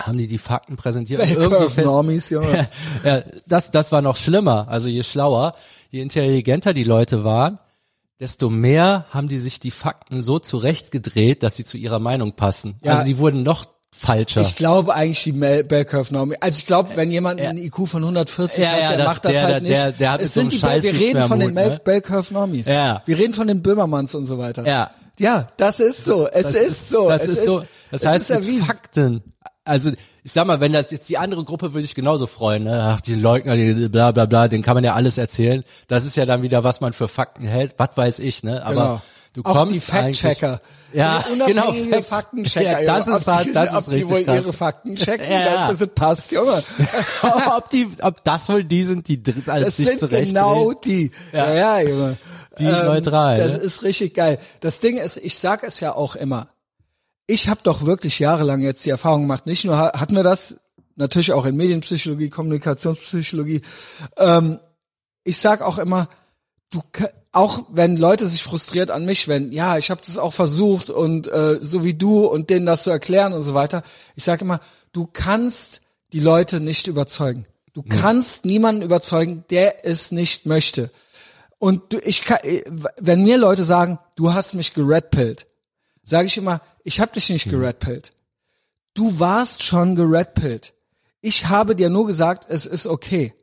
haben 0.00 0.18
die 0.18 0.26
die 0.26 0.38
Fakten 0.38 0.76
präsentiert. 0.76 1.20
irgendwie 1.28 1.68
fest- 1.68 1.86
Normies, 1.86 2.30
Junge. 2.30 2.68
ja, 3.04 3.22
das, 3.46 3.70
das 3.70 3.92
war 3.92 4.02
noch 4.02 4.16
schlimmer. 4.16 4.68
Also 4.68 4.88
je 4.88 5.02
schlauer, 5.02 5.54
je 5.90 6.00
intelligenter 6.02 6.74
die 6.74 6.84
Leute 6.84 7.24
waren, 7.24 7.58
desto 8.20 8.50
mehr 8.50 9.06
haben 9.10 9.28
die 9.28 9.38
sich 9.38 9.60
die 9.60 9.70
Fakten 9.70 10.22
so 10.22 10.38
zurechtgedreht, 10.38 11.42
dass 11.42 11.56
sie 11.56 11.64
zu 11.64 11.76
ihrer 11.76 11.98
Meinung 11.98 12.32
passen. 12.32 12.76
Ja. 12.82 12.92
Also 12.92 13.04
die 13.04 13.18
wurden 13.18 13.42
noch 13.42 13.66
falscher. 13.96 14.40
Ich 14.42 14.54
glaube 14.54 14.94
eigentlich 14.94 15.22
die 15.22 15.32
Mel- 15.32 15.64
Bell 15.64 15.84
Curve 15.84 16.12
Norm. 16.12 16.34
Also 16.40 16.58
ich 16.58 16.66
glaube, 16.66 16.90
wenn 16.96 17.10
jemand 17.10 17.40
einen 17.40 17.58
IQ 17.58 17.86
von 17.88 18.02
140 18.02 18.62
Ja, 18.64 18.70
hat, 18.70 18.80
ja, 18.80 18.88
der 18.90 18.98
das- 18.98 19.06
macht 19.06 19.24
das 19.24 19.32
der- 19.32 19.42
halt 19.44 19.62
nicht. 19.62 19.74
der- 19.74 19.92
der 19.92 20.10
hat 20.12 20.20
es 20.20 20.34
so 20.34 20.40
sind 20.40 20.42
einem 20.42 20.50
die, 20.50 20.58
Scheiß 20.58 20.82
wir 20.82 20.94
reden 20.94 21.22
von 21.22 21.40
den 21.40 21.54
ne? 21.54 21.80
Bell 21.84 22.00
Curve 22.00 22.32
Normies. 22.34 22.66
Ja. 22.66 23.02
Wir 23.06 23.18
reden 23.18 23.32
von 23.34 23.46
den 23.46 23.62
Böhmermanns 23.62 24.14
und 24.14 24.26
so 24.26 24.38
weiter. 24.38 24.66
Ja. 24.66 24.90
Ja, 25.18 25.46
das 25.56 25.78
ist 25.80 26.04
so. 26.04 26.26
Es 26.28 26.42
Das 26.42 26.54
ist, 26.56 26.88
so. 26.90 27.08
Das 27.08 27.22
es 27.22 27.28
ist 27.38 27.44
so. 27.44 27.62
Das 27.92 28.04
heißt 28.04 28.30
ist 28.30 28.46
mit. 28.46 28.64
Fakten. 28.64 29.22
Also 29.64 29.92
ich 30.24 30.32
sag 30.32 30.46
mal, 30.46 30.60
wenn 30.60 30.72
das 30.72 30.90
jetzt 30.90 31.08
die 31.08 31.16
andere 31.16 31.44
Gruppe 31.44 31.72
würde 31.72 31.84
ich 31.84 31.94
genauso 31.94 32.26
freuen. 32.26 32.64
Ne? 32.64 32.80
Ach, 32.96 33.00
die 33.00 33.14
Leugner, 33.14 33.56
die 33.56 33.88
bla 33.88 34.10
bla 34.12 34.26
bla, 34.26 34.48
den 34.48 34.60
kann 34.62 34.74
man 34.74 34.84
ja 34.84 34.94
alles 34.94 35.16
erzählen. 35.16 35.62
Das 35.88 36.04
ist 36.04 36.16
ja 36.16 36.26
dann 36.26 36.42
wieder, 36.42 36.64
was 36.64 36.80
man 36.80 36.92
für 36.92 37.08
Fakten 37.08 37.46
hält. 37.46 37.74
Was 37.78 37.90
weiß 37.96 38.18
ich, 38.18 38.42
ne? 38.42 38.64
Aber 38.66 38.74
Genau. 38.74 39.02
Du 39.34 39.42
Auch 39.44 39.52
kommst 39.52 39.74
die 39.74 39.80
Fact-Checker. 39.80 40.60
Ja, 40.94 41.22
Die 41.28 41.38
genau. 41.52 41.72
Fact- 41.72 42.04
Faktenchecker. 42.06 42.80
Ja, 42.82 42.98
das 42.98 43.06
ist 43.08 43.28
Ob 43.28 43.34
halt, 43.34 43.46
die- 43.48 43.52
das 43.52 43.72
ob 43.72 43.78
ist 43.80 43.86
die 43.88 43.92
richtig 43.96 44.10
wohl 44.10 44.24
krass. 44.24 44.44
ihre 44.44 44.52
Fakten 44.52 44.96
checken, 44.96 45.30
Ja. 45.30 45.70
es 45.70 45.86
passt, 45.88 46.32
Junge. 46.32 46.62
ob 47.56 47.68
die, 47.70 47.88
ob 48.00 48.24
das 48.24 48.48
wohl 48.48 48.64
die 48.64 48.82
sind, 48.84 49.06
die 49.08 49.22
dr- 49.22 49.48
als 49.48 49.64
Das 49.66 49.76
sich 49.76 49.86
sind 49.88 49.98
zurecht 49.98 50.28
genau 50.34 50.72
die. 50.72 51.10
Ja, 51.32 51.52
ja, 51.52 51.80
Junge. 51.80 52.16
Die 52.58 52.64
neutral, 52.64 53.38
Das 53.38 53.52
ne? 53.54 53.58
ist 53.58 53.82
richtig 53.82 54.14
geil. 54.14 54.38
Das 54.60 54.78
Ding 54.80 54.96
ist, 54.96 55.16
ich 55.16 55.38
sag 55.38 55.64
es 55.64 55.80
ja 55.80 55.94
auch 55.94 56.14
immer. 56.16 56.46
Ich 57.26 57.48
habe 57.48 57.60
doch 57.64 57.84
wirklich 57.86 58.20
jahrelang 58.20 58.60
jetzt 58.60 58.86
die 58.86 58.90
Erfahrung 58.90 59.22
gemacht. 59.22 59.46
Nicht 59.46 59.64
nur 59.64 59.76
ha- 59.76 59.98
hatten 59.98 60.14
wir 60.14 60.22
das, 60.22 60.56
natürlich 60.94 61.32
auch 61.32 61.44
in 61.46 61.56
Medienpsychologie, 61.56 62.30
Kommunikationspsychologie. 62.30 63.62
Ähm, 64.16 64.60
ich 65.24 65.38
sag 65.38 65.62
auch 65.62 65.78
immer, 65.78 66.08
du 66.70 66.80
auch 67.34 67.64
wenn 67.68 67.96
Leute 67.96 68.28
sich 68.28 68.42
frustriert 68.44 68.90
an 68.92 69.04
mich 69.04 69.26
wenden, 69.26 69.52
ja, 69.52 69.76
ich 69.76 69.90
habe 69.90 70.00
das 70.06 70.18
auch 70.18 70.32
versucht 70.32 70.88
und 70.88 71.26
äh, 71.26 71.58
so 71.60 71.82
wie 71.82 71.94
du 71.94 72.26
und 72.26 72.48
denen 72.48 72.64
das 72.64 72.84
zu 72.84 72.90
erklären 72.90 73.32
und 73.32 73.42
so 73.42 73.54
weiter. 73.54 73.82
Ich 74.14 74.22
sage 74.22 74.44
immer, 74.44 74.60
du 74.92 75.08
kannst 75.12 75.80
die 76.12 76.20
Leute 76.20 76.60
nicht 76.60 76.86
überzeugen. 76.86 77.46
Du 77.72 77.82
kannst 77.82 78.44
niemanden 78.44 78.82
überzeugen, 78.82 79.44
der 79.50 79.84
es 79.84 80.12
nicht 80.12 80.46
möchte. 80.46 80.92
Und 81.58 81.92
du, 81.92 81.98
ich 81.98 82.22
kann, 82.22 82.38
äh, 82.44 82.62
wenn 83.00 83.24
mir 83.24 83.36
Leute 83.36 83.64
sagen, 83.64 83.98
du 84.14 84.32
hast 84.32 84.54
mich 84.54 84.72
geredpillt, 84.72 85.46
sage 86.04 86.26
ich 86.26 86.36
immer, 86.36 86.60
ich 86.84 87.00
habe 87.00 87.12
dich 87.12 87.30
nicht 87.30 87.50
geredpillt. 87.50 88.12
Du 88.94 89.18
warst 89.18 89.64
schon 89.64 89.96
geredpillt. 89.96 90.72
Ich 91.20 91.46
habe 91.46 91.74
dir 91.74 91.90
nur 91.90 92.06
gesagt, 92.06 92.46
es 92.48 92.66
ist 92.66 92.86
okay. 92.86 93.34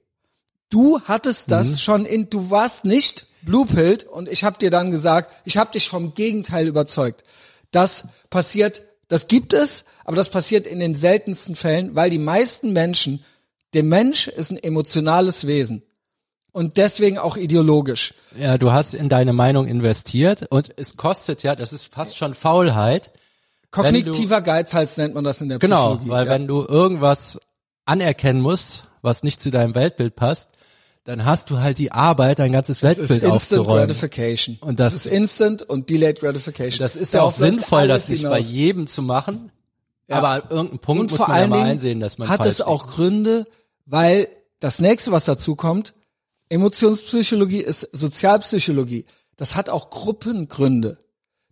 Du 0.70 1.02
hattest 1.02 1.52
das 1.52 1.82
schon 1.82 2.06
in, 2.06 2.30
du 2.30 2.50
warst 2.52 2.86
nicht 2.86 3.28
bluepillt 3.44 4.04
und 4.04 4.30
ich 4.30 4.44
habe 4.44 4.58
dir 4.60 4.72
dann 4.72 4.92
gesagt, 4.92 5.32
ich 5.46 5.58
habe 5.58 5.72
dich 5.72 5.90
vom 5.90 6.14
Gegenteil 6.14 6.68
überzeugt. 6.68 7.24
Das 7.72 8.08
passiert, 8.30 8.84
das 9.08 9.28
gibt 9.28 9.54
es, 9.54 9.86
aber 10.06 10.16
das 10.16 10.30
passiert 10.30 10.68
in 10.68 10.80
den 10.80 10.96
seltensten 10.96 11.56
Fällen, 11.56 11.96
weil 11.96 12.10
die 12.10 12.20
meisten 12.20 12.74
Menschen, 12.74 13.24
der 13.74 13.84
Mensch 13.84 14.28
ist 14.28 14.52
ein 14.52 14.62
emotionales 14.62 15.48
Wesen 15.48 15.84
und 16.52 16.78
deswegen 16.78 17.18
auch 17.18 17.38
ideologisch. 17.38 18.14
Ja, 18.36 18.58
du 18.58 18.72
hast 18.72 18.94
in 18.94 19.10
deine 19.10 19.34
Meinung 19.34 19.68
investiert 19.68 20.46
und 20.50 20.72
es 20.78 20.98
kostet 20.98 21.44
ja, 21.44 21.56
das 21.56 21.74
ist 21.74 21.86
fast 21.86 22.18
schon 22.18 22.34
Faulheit. 22.34 23.12
Kognitiver 23.72 24.42
Geizhals 24.42 24.98
nennt 24.98 25.16
man 25.16 25.24
das 25.24 25.40
in 25.40 25.48
der 25.48 25.60
Genau, 25.60 25.96
Psychologie. 25.96 26.10
weil 26.10 26.26
ja. 26.26 26.32
wenn 26.34 26.48
du 26.48 26.66
irgendwas 26.68 27.40
anerkennen 27.86 28.42
musst, 28.42 28.84
was 29.02 29.24
nicht 29.24 29.42
zu 29.42 29.50
deinem 29.50 29.76
Weltbild 29.76 30.16
passt, 30.16 30.50
dann 31.04 31.26
hast 31.26 31.50
du 31.50 31.60
halt 31.60 31.78
die 31.80 31.92
Arbeit, 31.92 32.40
dein 32.40 32.52
ganzes 32.52 32.80
Das 32.82 32.92
ist 32.94 32.98
Weltbild 33.00 33.24
Instant 33.24 33.34
aufzuräumen. 33.62 33.88
Gratification. 33.88 34.58
Und 34.62 34.80
das- 34.80 34.94
ist 34.94 35.06
Instant 35.08 35.64
und 35.64 35.90
Delayed 35.90 36.20
Gratification. 36.20 36.80
Das 36.80 36.96
ist 36.96 37.14
ja 37.14 37.22
auch 37.24 37.32
sinnvoll, 37.32 37.88
das 37.88 38.08
nicht 38.08 38.20
hinaus. 38.20 38.34
bei 38.34 38.40
jedem 38.40 38.86
zu 38.88 39.02
machen. 39.02 39.52
Aber 40.10 40.28
an 40.30 40.42
irgendeinem 40.50 40.80
Punkt 40.80 41.02
Und 41.04 41.12
muss 41.12 41.28
man 41.28 41.40
ja 41.40 41.48
mal 41.48 41.62
einsehen, 41.64 42.00
dass 42.02 42.18
man 42.18 42.28
hat 42.30 42.46
es 42.46 42.62
auch 42.62 42.88
Gründe, 42.88 43.48
weil 43.86 44.28
das 44.60 44.80
nächste, 44.80 45.12
was 45.12 45.26
dazu 45.26 45.56
kommt, 45.56 45.94
Emotionspsychologie 46.50 47.62
ist 47.62 47.88
Sozialpsychologie. 47.94 49.06
Das 49.38 49.56
hat 49.56 49.70
auch 49.70 49.90
Gruppengründe, 49.90 50.98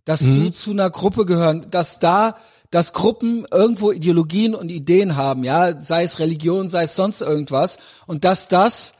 dass 0.04 0.20
Mhm. 0.22 0.36
du 0.44 0.50
zu 0.52 0.70
einer 0.70 0.90
Gruppe 0.90 1.26
gehören, 1.26 1.66
dass 1.70 1.98
da, 1.98 2.36
dass 2.70 2.92
Gruppen 2.92 3.46
irgendwo 3.50 3.90
Ideologien 3.90 4.54
und 4.54 4.70
Ideen 4.70 5.16
haben, 5.16 5.42
ja, 5.42 5.80
sei 5.80 6.04
es 6.04 6.18
Religion, 6.20 6.68
sei 6.68 6.84
es 6.84 6.94
sonst 6.96 7.20
irgendwas, 7.22 7.78
und 8.06 8.24
dass 8.24 8.46
das 8.48 8.92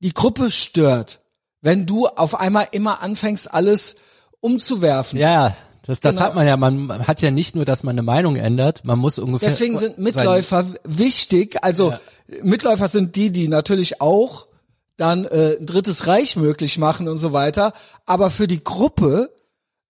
die 0.00 0.12
Gruppe 0.14 0.50
stört, 0.50 1.20
wenn 1.60 1.86
du 1.86 2.06
auf 2.06 2.38
einmal 2.38 2.68
immer 2.72 3.02
anfängst, 3.02 3.52
alles 3.52 3.96
umzuwerfen. 4.40 5.18
Ja, 5.18 5.56
das, 5.86 6.00
das 6.00 6.16
Genau. 6.16 6.26
hat 6.26 6.34
man 6.34 6.46
ja, 6.46 6.56
man 6.56 7.06
hat 7.06 7.22
ja 7.22 7.30
nicht 7.30 7.54
nur, 7.56 7.64
dass 7.64 7.82
man 7.82 7.94
eine 7.94 8.02
Meinung 8.02 8.36
ändert, 8.36 8.84
man 8.84 8.98
muss 8.98 9.18
ungefähr. 9.18 9.48
Deswegen 9.48 9.78
sind 9.78 9.98
Mitläufer 9.98 10.64
wichtig. 10.84 11.62
Also 11.62 11.92
Ja. 11.92 12.00
Mitläufer 12.42 12.88
sind 12.88 13.14
die, 13.16 13.30
die 13.30 13.46
natürlich 13.48 14.00
auch 14.00 14.46
dann 14.96 15.24
äh, 15.26 15.56
ein 15.60 15.66
drittes 15.66 16.06
Reich 16.06 16.36
möglich 16.36 16.78
machen 16.78 17.08
und 17.08 17.18
so 17.18 17.32
weiter. 17.32 17.72
Aber 18.04 18.30
für 18.30 18.46
die 18.48 18.64
Gruppe, 18.64 19.30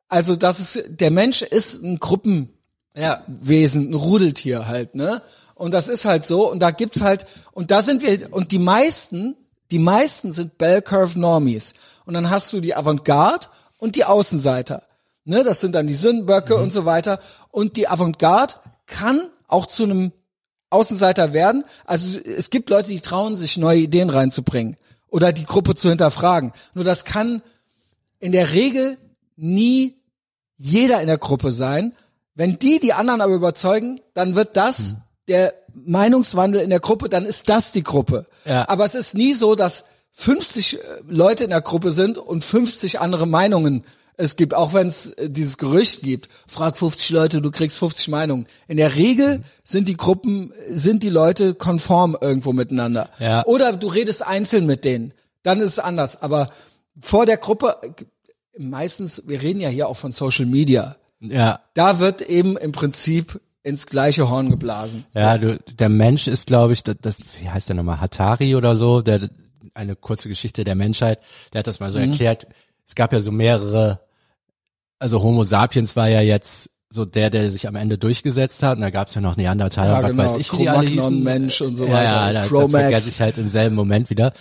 also 0.09 0.37
das 0.37 0.61
ist, 0.61 0.85
der 0.89 1.11
Mensch 1.11 1.43
ist 1.43 1.83
ein 1.83 1.99
Gruppenwesen, 1.99 2.51
Ja, 2.95 3.23
ein 3.27 3.95
Rudeltier 3.95 4.67
halt, 4.69 4.95
ne? 4.95 5.23
Und 5.55 5.73
das 5.73 5.89
ist 5.89 6.05
halt 6.05 6.27
so. 6.27 6.51
Und 6.51 6.61
da 6.61 6.71
gibt's 6.71 7.01
halt, 7.01 7.27
und 7.53 7.71
da 7.71 7.83
sind 7.83 8.03
wir, 8.03 8.33
und 8.33 8.53
die 8.53 8.59
meisten, 8.59 9.35
die 9.71 9.79
meisten 9.79 10.33
sind 10.33 10.59
Bell 10.59 10.83
Curve 10.83 11.19
Normies. 11.19 11.75
Und 12.05 12.15
dann 12.15 12.31
hast 12.31 12.53
du 12.53 12.61
die 12.61 12.75
Avantgarde 12.75 13.49
und 13.79 13.97
die 13.97 14.05
Außenseiter. 14.05 14.83
Ne, 15.25 15.43
das 15.43 15.61
sind 15.61 15.75
dann 15.75 15.89
die 15.89 15.95
Sündenböcke 15.95 16.57
und 16.57 16.73
so 16.73 16.85
weiter. 16.85 17.19
Und 17.51 17.77
die 17.77 17.89
Avantgarde 17.89 18.55
kann 18.87 19.29
auch 19.49 19.67
zu 19.67 19.85
einem 19.85 20.13
Außenseiter 20.71 21.33
werden. 21.33 21.65
Also 21.85 22.21
es 22.21 22.51
gibt 22.51 22.71
Leute, 22.71 22.91
die 22.91 23.01
trauen 23.01 23.37
sich, 23.37 23.57
neue 23.57 23.81
Ideen 23.81 24.11
reinzubringen 24.11 24.77
oder 25.09 25.33
die 25.33 25.45
Gruppe 25.45 25.75
zu 25.75 25.89
hinterfragen. 25.89 26.53
Nur 26.75 26.85
das 26.85 27.05
kann 27.05 27.43
in 28.21 28.33
der 28.33 28.53
Regel 28.53 28.99
nie 29.37 29.97
jeder 30.59 31.01
in 31.01 31.07
der 31.07 31.19
Gruppe 31.19 31.51
sein. 31.51 31.97
Wenn 32.35 32.59
die 32.59 32.81
die 32.81 32.93
anderen 32.93 33.21
aber 33.21 33.35
überzeugen, 33.35 34.01
dann 34.15 34.37
wird 34.37 34.57
das 34.57 34.97
der 35.29 35.55
Meinungswandel 35.85 36.61
in 36.63 36.71
der 36.71 36.81
Gruppe, 36.81 37.09
dann 37.09 37.27
ist 37.27 37.49
das 37.49 37.73
die 37.73 37.83
Gruppe. 37.83 38.27
Ja. 38.45 38.69
Aber 38.69 38.85
es 38.85 38.95
ist 38.95 39.15
nie 39.15 39.35
so, 39.35 39.55
dass 39.55 39.85
50 40.13 40.79
Leute 41.07 41.45
in 41.45 41.51
der 41.51 41.61
Gruppe 41.61 41.93
sind 41.93 42.19
und 42.19 42.45
50 42.45 43.01
andere 43.01 43.27
Meinungen 43.27 43.85
es 44.19 44.37
gibt, 44.37 44.55
auch 44.55 44.73
wenn 44.73 44.89
es 44.89 45.11
äh, 45.13 45.29
dieses 45.29 45.59
Gerücht 45.59 46.03
gibt, 46.03 46.29
frag 46.47 46.79
50 46.79 47.11
Leute, 47.11 47.43
du 47.43 47.51
kriegst 47.51 47.79
50 47.79 48.09
Meinungen. 48.09 48.47
In 48.67 48.79
der 48.79 48.97
Regel 48.97 49.43
sind 49.63 49.89
die 49.89 49.97
Gruppen, 49.97 50.53
sind 50.71 51.03
die 51.03 51.11
Leute 51.11 51.55
konform 51.55 52.17
irgendwo 52.19 52.53
miteinander. 52.53 53.11
Ja. 53.19 53.45
Oder 53.45 53.75
du 53.75 53.89
redest 53.89 54.27
einzeln 54.27 54.67
mit 54.67 54.85
denen, 54.85 55.13
dann 55.43 55.61
ist 55.61 55.73
es 55.73 55.79
anders. 55.79 56.23
Aber 56.23 56.51
vor 57.01 57.27
der 57.27 57.37
Gruppe, 57.37 57.77
äh, 57.83 58.63
meistens, 58.63 59.23
wir 59.27 59.43
reden 59.43 59.61
ja 59.61 59.69
hier 59.69 59.89
auch 59.89 59.97
von 59.97 60.13
Social 60.13 60.47
Media, 60.47 60.97
ja, 61.21 61.61
da 61.75 61.99
wird 61.99 62.23
eben 62.23 62.57
im 62.57 62.73
Prinzip 62.73 63.41
ins 63.67 63.87
gleiche 63.87 64.31
Horn 64.31 64.49
geblasen. 64.51 65.05
ja, 65.15 65.37
du, 65.39 65.59
der 65.79 65.89
Mensch 65.89 66.29
ist, 66.29 66.47
glaube 66.47 66.73
ich, 66.73 66.83
das, 66.85 66.97
das, 67.03 67.21
wie 67.41 67.49
heißt 67.51 67.69
der 67.69 67.77
nochmal, 67.77 68.01
Hatari 68.01 68.55
oder 68.55 68.77
so, 68.77 69.01
der, 69.03 69.29
eine 69.75 69.97
kurze 69.97 70.29
Geschichte 70.29 70.65
der 70.65 70.75
Menschheit, 70.77 71.19
der 71.53 71.59
hat 71.61 71.67
das 71.67 71.81
mal 71.81 71.91
so 71.91 71.99
erklärt. 71.99 72.47
Es 72.87 72.95
gab 72.95 73.13
ja 73.13 73.21
so 73.21 73.33
mehrere, 73.33 74.01
also 74.99 75.23
Homo 75.23 75.45
sapiens 75.45 75.97
war 75.97 76.09
ja 76.09 76.21
jetzt 76.21 76.71
so 76.89 77.05
der, 77.05 77.31
der 77.31 77.51
sich 77.51 77.67
am 77.67 77.75
Ende 77.75 77.99
durchgesetzt 77.99 78.63
hat. 78.63 78.77
Und 78.77 78.83
da 78.83 78.91
gab 78.91 79.09
es 79.09 79.15
ja 79.17 79.21
noch 79.21 79.37
Neandertaler, 79.37 79.91
Ja, 79.95 80.03
was 80.05 80.11
genau. 80.13 80.23
weiß 80.23 80.37
ich, 80.37 80.53
wie 80.53 80.57
die 80.59 80.69
alle 80.71 80.89
hießen. 80.89 81.23
Mensch 81.23 81.61
und 81.61 81.75
so 81.77 81.85
ja, 81.87 81.93
weiter. 81.93 82.05
Ja, 82.05 82.27
da, 82.27 82.33
das 82.41 82.49
Cro-Max. 82.49 82.71
vergesse 82.73 83.11
ich 83.11 83.21
halt 83.21 83.37
im 83.39 83.49
selben 83.49 83.75
Moment 83.75 84.09
wieder. 84.09 84.33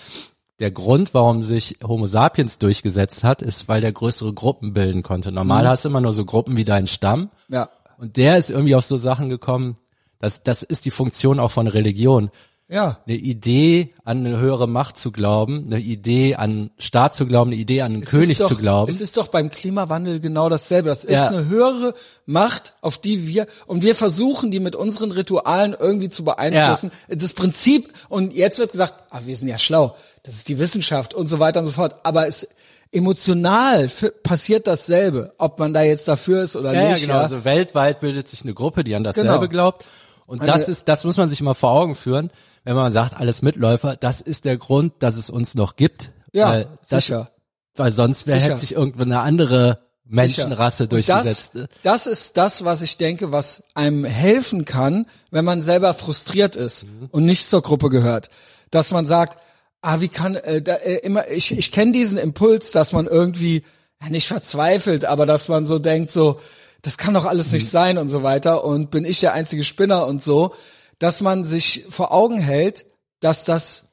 Der 0.60 0.72
Grund, 0.72 1.14
warum 1.14 1.44
sich 1.44 1.80
Homo 1.84 2.06
sapiens 2.08 2.60
durchgesetzt 2.60 3.24
hat, 3.26 3.42
ist, 3.42 3.68
weil 3.68 3.82
der 3.82 3.92
größere 3.92 4.32
Gruppen 4.34 4.72
bilden 4.74 5.02
konnte. 5.04 5.32
Normal 5.32 5.64
Mhm. 5.64 5.68
hast 5.68 5.84
du 5.84 5.90
immer 5.90 6.00
nur 6.02 6.14
so 6.14 6.24
Gruppen 6.24 6.56
wie 6.56 6.64
deinen 6.64 6.88
Stamm. 6.88 7.30
Ja. 7.50 7.68
Und 7.98 8.18
der 8.18 8.38
ist 8.38 8.50
irgendwie 8.50 8.76
auf 8.76 8.86
so 8.86 8.98
Sachen 8.98 9.30
gekommen. 9.30 9.78
Das, 10.20 10.44
das 10.44 10.64
ist 10.64 10.86
die 10.86 10.92
Funktion 10.92 11.40
auch 11.40 11.52
von 11.52 11.68
Religion. 11.68 12.30
Ja. 12.68 12.98
Eine 13.06 13.16
Idee 13.18 13.94
an 14.06 14.26
eine 14.26 14.40
höhere 14.40 14.68
Macht 14.68 14.98
zu 14.98 15.12
glauben, 15.12 15.66
eine 15.68 15.80
Idee 15.80 16.34
an 16.36 16.72
Staat 16.80 17.14
zu 17.14 17.28
glauben, 17.28 17.52
eine 17.52 17.62
Idee 17.62 17.84
an 17.84 17.94
einen 17.94 18.02
König 18.04 18.32
ist 18.32 18.42
doch, 18.42 18.48
zu 18.48 18.56
glauben. 18.56 18.90
Es 18.90 19.02
ist 19.02 19.18
doch 19.18 19.28
beim 19.28 19.52
Klimawandel 19.52 20.20
genau 20.20 20.50
dasselbe. 20.50 20.90
Das 20.90 21.06
ist 21.06 21.12
Ja. 21.12 21.28
eine 21.28 21.48
höhere 21.48 21.94
Macht, 22.26 22.74
auf 22.82 22.98
die 22.98 23.28
wir, 23.28 23.46
und 23.68 23.84
wir 23.84 23.94
versuchen, 23.94 24.50
die 24.50 24.60
mit 24.60 24.76
unseren 24.76 25.12
Ritualen 25.12 25.76
irgendwie 25.80 26.10
zu 26.10 26.24
beeinflussen. 26.24 26.90
Das 27.08 27.34
Prinzip, 27.34 27.94
und 28.10 28.34
jetzt 28.34 28.58
wird 28.58 28.72
gesagt, 28.72 28.96
ah, 29.12 29.20
wir 29.26 29.36
sind 29.36 29.48
ja 29.48 29.60
schlau, 29.60 29.96
das 30.24 30.34
ist 30.34 30.50
die 30.50 30.58
Wissenschaft 30.58 31.14
und 31.14 31.28
so 31.28 31.38
weiter 31.38 31.60
und 31.60 31.68
so 31.68 31.72
fort. 31.72 31.98
Aber 32.02 32.28
es, 32.28 32.48
emotional 32.92 33.90
passiert 34.24 34.68
dasselbe, 34.68 35.34
ob 35.38 35.60
man 35.60 35.74
da 35.74 35.82
jetzt 35.82 36.08
dafür 36.08 36.44
ist 36.44 36.56
oder 36.56 36.74
ja, 36.74 36.90
nicht. 36.92 37.02
ja, 37.02 37.08
genau. 37.08 37.20
Also 37.20 37.44
weltweit 37.46 38.00
bildet 38.00 38.28
sich 38.28 38.44
eine 38.44 38.54
Gruppe, 38.54 38.84
die 38.84 38.96
an 38.96 39.04
dasselbe 39.04 39.30
Genau. 39.32 39.48
glaubt. 39.48 39.86
Und 40.26 40.40
Meine- 40.40 40.52
das 40.52 40.70
ist, 40.70 40.88
das 40.88 41.04
muss 41.04 41.18
man 41.18 41.30
sich 41.30 41.42
mal 41.42 41.54
vor 41.54 41.72
Augen 41.72 41.96
führen, 41.96 42.32
wenn 42.64 42.76
man 42.76 42.92
sagt, 42.92 43.16
alles 43.20 43.42
Mitläufer, 43.42 43.96
das 43.96 44.22
ist 44.22 44.46
der 44.46 44.58
Grund, 44.58 44.94
dass 45.00 45.18
es 45.18 45.30
uns 45.30 45.56
noch 45.56 45.76
gibt. 45.76 46.12
Ja, 46.34 46.50
weil 46.50 46.68
das, 46.90 47.06
sicher. 47.06 47.30
Weil 47.76 47.92
sonst 47.92 48.26
wer 48.28 48.36
Sicher. 48.36 48.52
hätte 48.52 48.60
sich 48.60 48.74
irgendwo 48.74 49.04
eine 49.04 49.20
andere 49.20 49.80
Menschenrasse 50.06 50.84
Sicher. 50.84 50.88
durchgesetzt. 50.88 51.56
Das, 51.56 51.68
das 51.84 52.08
ist 52.08 52.38
das, 52.38 52.64
was 52.64 52.82
ich 52.82 52.98
denke, 52.98 53.32
was 53.32 53.64
einem 53.74 54.06
helfen 54.06 54.66
kann, 54.66 55.06
wenn 55.32 55.46
man 55.46 55.62
selber 55.62 55.94
frustriert 55.94 56.56
ist 56.56 56.86
und 57.12 57.26
nicht 57.26 57.50
zur 57.50 57.62
Gruppe 57.62 57.90
gehört. 57.90 58.30
Dass 58.72 58.92
man 58.92 59.06
sagt, 59.08 59.38
ah, 59.86 60.02
wie 60.02 60.10
kann 60.10 60.36
äh, 60.36 60.62
da, 60.62 60.76
äh, 60.76 60.96
immer 60.98 61.30
ich 61.30 61.56
ich 61.58 61.72
kenne 61.72 61.92
diesen 61.92 62.18
Impuls, 62.18 62.72
dass 62.72 62.92
man 62.92 63.06
irgendwie 63.08 63.64
ja, 64.02 64.10
nicht 64.10 64.28
verzweifelt, 64.28 65.06
aber 65.06 65.26
dass 65.26 65.48
man 65.48 65.66
so 65.66 65.80
denkt 65.80 66.12
so, 66.12 66.40
das 66.82 66.98
kann 66.98 67.14
doch 67.14 67.26
alles 67.26 67.52
nicht 67.52 67.70
sein 67.70 67.98
und 67.98 68.10
so 68.10 68.24
weiter 68.24 68.64
und 68.64 68.92
bin 68.92 69.06
ich 69.06 69.20
der 69.20 69.34
einzige 69.34 69.64
Spinner 69.64 70.06
und 70.08 70.22
so, 70.24 70.54
dass 71.00 71.22
man 71.22 71.44
sich 71.44 71.86
vor 71.90 72.12
Augen 72.12 72.38
hält, 72.40 72.86
dass 73.20 73.46
das 73.46 73.86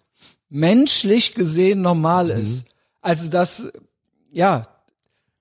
menschlich 0.49 1.35
gesehen 1.35 1.83
normal 1.83 2.31
ist. 2.31 2.65
Also 3.01 3.29
dass 3.29 3.69
ja, 4.31 4.67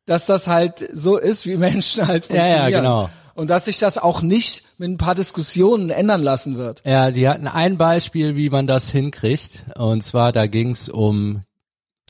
dass 0.06 0.26
das 0.26 0.48
halt 0.48 0.90
so 0.94 1.18
ist, 1.18 1.46
wie 1.46 1.58
Menschen 1.68 2.08
halt 2.08 2.28
Ja, 2.30 2.36
ja, 2.36 2.42
funktionieren. 2.44 2.84
genau. 2.84 3.10
Und 3.34 3.50
dass 3.50 3.66
sich 3.66 3.80
das 3.80 3.98
auch 3.98 4.22
nicht 4.22 4.64
mit 4.78 4.90
ein 4.90 4.98
paar 4.98 5.16
Diskussionen 5.16 5.90
ändern 5.90 6.22
lassen 6.22 6.58
wird. 6.58 6.84
Ja, 6.86 7.12
die 7.12 7.28
hatten 7.30 7.48
ein 7.48 7.78
Beispiel, 7.78 8.36
wie 8.36 8.50
man 8.50 8.68
das 8.68 8.90
hinkriegt. 8.92 9.64
Und 9.76 10.02
zwar, 10.04 10.32
da 10.32 10.48
ging 10.48 10.72
es 10.72 10.90
um 10.90 11.44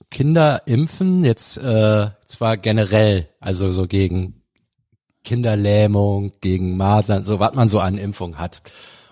Kinderimpfen, 0.09 1.23
jetzt 1.23 1.57
äh, 1.57 2.09
zwar 2.25 2.57
generell, 2.57 3.29
also 3.39 3.71
so 3.71 3.87
gegen 3.87 4.41
Kinderlähmung, 5.23 6.33
gegen 6.41 6.75
Masern, 6.77 7.23
so 7.23 7.39
was 7.39 7.53
man 7.53 7.67
so 7.67 7.79
an 7.79 7.97
Impfung 7.97 8.37
hat. 8.37 8.61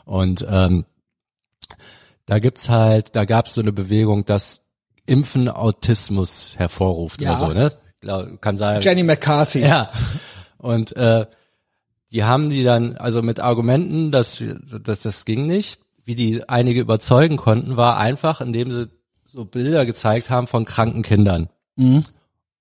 Und 0.06 0.46
ähm, 0.50 0.86
da 2.26 2.40
gibt's 2.40 2.70
halt, 2.70 3.16
da 3.16 3.26
gab's 3.26 3.54
so 3.54 3.62
eine 3.62 3.72
Bewegung, 3.72 4.26
dass 4.26 4.62
Impfen 5.06 5.50
Autismus 5.50 6.56
hervorruft 6.58 7.22
Ja. 7.22 7.38
oder 7.38 7.48
so, 7.48 7.54
ne? 7.54 8.38
Kann 8.42 8.56
sein. 8.58 8.82
Jenny 8.82 9.04
McCarthy. 9.04 9.62
Ja. 9.62 9.90
Und 10.58 10.96
äh, 10.96 11.26
die 12.12 12.24
haben 12.24 12.50
die 12.50 12.64
dann, 12.64 12.98
also 12.98 13.22
mit 13.22 13.40
Argumenten, 13.40 14.12
dass, 14.12 14.44
dass 14.84 15.02
das 15.02 15.26
ging 15.26 15.46
nicht, 15.46 15.80
wie 16.04 16.16
die 16.16 16.48
einige 16.50 16.82
überzeugen 16.82 17.38
konnten, 17.38 17.78
war 17.78 17.98
einfach, 17.98 18.42
indem 18.42 18.72
sie 18.72 18.90
so 19.26 19.46
Bilder 19.46 19.86
gezeigt 19.86 20.30
haben 20.30 20.48
von 20.48 20.66
kranken 20.66 21.04
Kindern. 21.04 21.50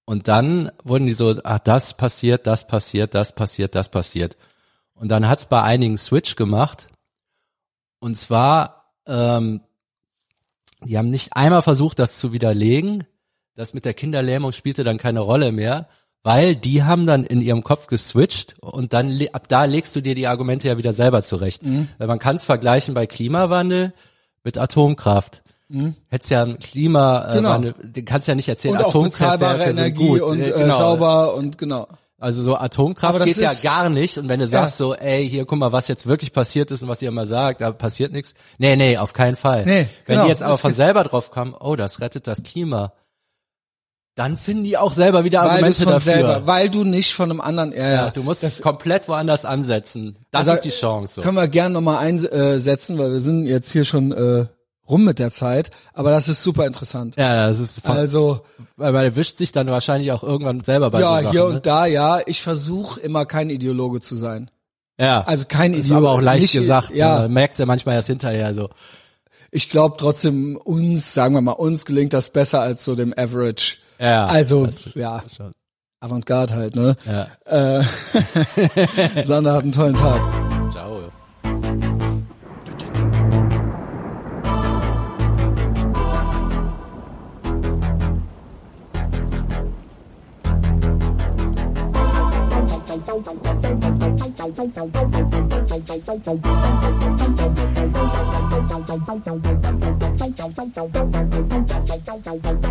Und 0.05 0.29
dann 0.29 0.71
wurden 0.85 1.07
die 1.07 1.13
so, 1.15 1.35
ach, 1.45 1.59
das 1.59 1.97
passiert, 1.97 2.47
das 2.47 2.67
passiert, 2.67 3.15
das 3.15 3.35
passiert, 3.35 3.75
das 3.75 3.91
passiert. 3.91 4.37
Und 4.95 5.09
dann 5.09 5.29
hat's 5.29 5.47
bei 5.47 5.63
einigen 5.63 5.97
Switch 5.97 6.37
gemacht. 6.37 6.89
Und 8.01 8.17
zwar, 8.17 8.93
ähm, 9.07 9.61
die 10.83 10.99
haben 10.99 11.11
nicht 11.11 11.35
einmal 11.35 11.63
versucht, 11.63 11.99
das 11.99 12.19
zu 12.19 12.33
widerlegen. 12.33 13.05
Das 13.55 13.75
mit 13.75 13.85
der 13.85 13.95
Kinderlähmung 13.95 14.53
spielte 14.53 14.85
dann 14.85 14.99
keine 14.99 15.21
Rolle 15.21 15.53
mehr, 15.53 15.89
weil 16.23 16.57
die 16.57 16.83
haben 16.83 17.07
dann 17.07 17.25
in 17.25 17.41
ihrem 17.41 17.63
Kopf 17.63 17.87
geswitcht 17.87 18.57
und 18.61 18.93
dann 18.93 19.19
ab 19.33 19.49
da 19.49 19.65
legst 19.65 19.95
du 19.97 20.01
dir 20.01 20.15
die 20.15 20.27
Argumente 20.27 20.69
ja 20.69 20.77
wieder 20.77 20.93
selber 20.93 21.23
zurecht. 21.23 21.63
Mhm. 21.65 21.89
Weil 21.99 22.07
man 22.09 22.19
kann 22.19 22.37
es 22.37 22.45
vergleichen 22.45 22.95
bei 22.95 23.07
Klimawandel 23.07 23.93
mit 24.45 24.59
Atomkraft. 24.59 25.43
Hättest 26.09 26.31
ja 26.31 26.45
ein 26.45 26.59
Klimawandel, 26.59 27.75
den 27.83 28.05
kannst 28.07 28.27
ja 28.27 28.35
nicht 28.35 28.49
erzählen, 28.49 28.75
Mhm. 28.75 28.81
Und 28.81 28.85
auch 28.87 28.91
Atomkraftwerke 28.91 29.65
sind 29.75 29.79
Energie 29.79 30.07
gut. 30.09 30.21
und 30.23 30.41
Äh, 30.41 30.49
äh, 30.51 30.53
genau. 30.63 30.79
sauber 30.79 31.35
und 31.35 31.59
genau. 31.59 31.87
Also 32.21 32.43
so 32.43 32.57
Atomkraft 32.57 33.23
geht 33.25 33.37
ja 33.37 33.53
gar 33.63 33.89
nicht. 33.91 34.19
Und 34.19 34.29
wenn 34.29 34.41
du 34.41 34.47
sagst 34.47 34.77
so, 34.79 34.95
ey, 34.95 35.29
hier 35.29 35.45
guck 35.45 35.59
mal, 35.59 35.71
was 35.71 35.87
jetzt 35.87 36.07
wirklich 36.09 36.33
passiert 36.33 36.71
ist 36.73 36.83
und 36.83 36.89
was 36.89 37.01
ihr 37.01 37.11
immer 37.11 37.27
sagt, 37.27 37.61
da 37.61 37.71
passiert 37.71 38.13
nichts. 38.13 38.35
Nee, 38.59 38.75
nee, 38.77 38.97
auf 38.99 39.13
keinen 39.13 39.37
Fall. 39.37 39.65
Nee, 39.65 39.89
wenn 40.07 40.15
genau. 40.15 40.25
die 40.25 40.31
jetzt 40.31 40.43
aber 40.43 40.59
von 40.59 40.75
selber 40.75 41.05
drauf 41.05 41.31
kommen, 41.31 41.55
oh, 41.59 41.77
das 41.77 42.01
rettet 42.01 42.27
das 42.27 42.43
Klima, 42.43 42.93
dann 44.19 44.37
finden 44.37 44.65
die 44.65 44.77
auch 44.77 44.93
selber 44.93 45.23
wieder 45.25 45.41
Weil, 45.43 45.49
Argumente 45.51 45.83
von 45.83 45.93
dafür. 45.93 46.13
selber, 46.13 46.47
weil 46.47 46.69
du 46.71 46.83
nicht 46.85 47.15
von 47.15 47.31
einem 47.31 47.41
anderen, 47.41 47.73
ja, 47.73 47.79
ja. 47.79 47.93
ja, 48.07 48.11
du 48.11 48.23
musst 48.25 48.63
komplett 48.63 49.07
woanders 49.09 49.45
ansetzen. 49.45 50.19
Das 50.33 50.41
Also, 50.41 50.53
ist 50.55 50.65
die 50.65 50.71
Chance. 50.71 51.15
So. 51.17 51.23
Können 51.23 51.37
wir 51.37 51.47
gern 51.49 51.73
nochmal 51.73 51.99
einsetzen, 51.99 52.99
weil 52.99 53.13
wir 53.13 53.21
sind 53.21 53.47
jetzt 53.47 53.71
hier 53.71 53.85
schon 53.85 54.11
äh, 54.13 54.47
rum 54.89 55.05
mit 55.05 55.19
der 55.21 55.31
Zeit. 55.31 55.71
Aber 55.95 56.11
das 56.11 56.27
ist 56.29 56.43
super 56.43 56.67
interessant. 56.67 57.15
Ja, 57.17 57.47
das 57.47 57.61
ist, 57.61 57.83
von, 57.87 57.97
Also, 57.97 58.41
weil 58.77 58.93
man 58.93 59.05
erwischt 59.05 59.39
sich 59.39 59.53
dann 59.53 59.69
wahrscheinlich 59.69 60.11
auch 60.11 60.23
irgendwann 60.25 60.65
selber 60.65 60.91
bei 60.91 61.01
ja, 61.01 61.17
so 61.19 61.23
Sachen. 61.23 61.31
hier 61.33 61.41
ne? 61.49 61.55
und 61.55 61.67
da, 61.67 61.87
ja. 61.87 62.21
Ich 62.27 62.43
versuche 62.43 62.99
immer 63.01 63.25
kein 63.25 63.51
Ideologe 63.51 64.01
zu 64.01 64.17
sein. 64.17 64.51
ja, 64.99 65.23
Also 65.23 65.45
kein 65.47 65.75
ist 65.75 65.87
Ideologe. 65.87 66.07
aber 66.09 66.17
auch 66.17 66.23
leicht 66.23 66.43
nicht, 66.43 66.53
gesagt. 66.55 66.91
Ja, 66.93 67.21
Man 67.21 67.33
merkt's 67.35 67.59
ja 67.59 67.67
manchmal 67.67 67.95
erst 67.95 68.09
hinterher 68.09 68.53
so. 68.55 68.69
ich 69.53 69.69
glaube 69.71 69.95
trotzdem 69.97 70.57
uns, 70.57 71.15
sagen 71.15 71.35
wir 71.35 71.41
mal, 71.41 71.53
uns 71.53 71.85
gelingt 71.85 72.13
das 72.13 72.31
besser 72.31 72.61
als 72.61 72.85
so 72.85 72.97
dem 72.97 73.15
Average. 73.17 73.77
Ja, 73.99 74.27
Also, 74.27 74.69
ja, 74.95 75.23
schon. 75.35 75.53
Avantgarde 76.01 76.55
halt, 76.55 76.77
ne? 76.77 76.97
Ja. 77.05 77.81
Äh, 77.81 77.83
Sander 79.25 79.55
hat 79.55 79.63
einen 79.65 79.73
tollen 79.73 79.97
Tag. 79.97 80.21
Ciao. 80.73 81.01
Thank 102.41 102.63
you. 102.63 102.68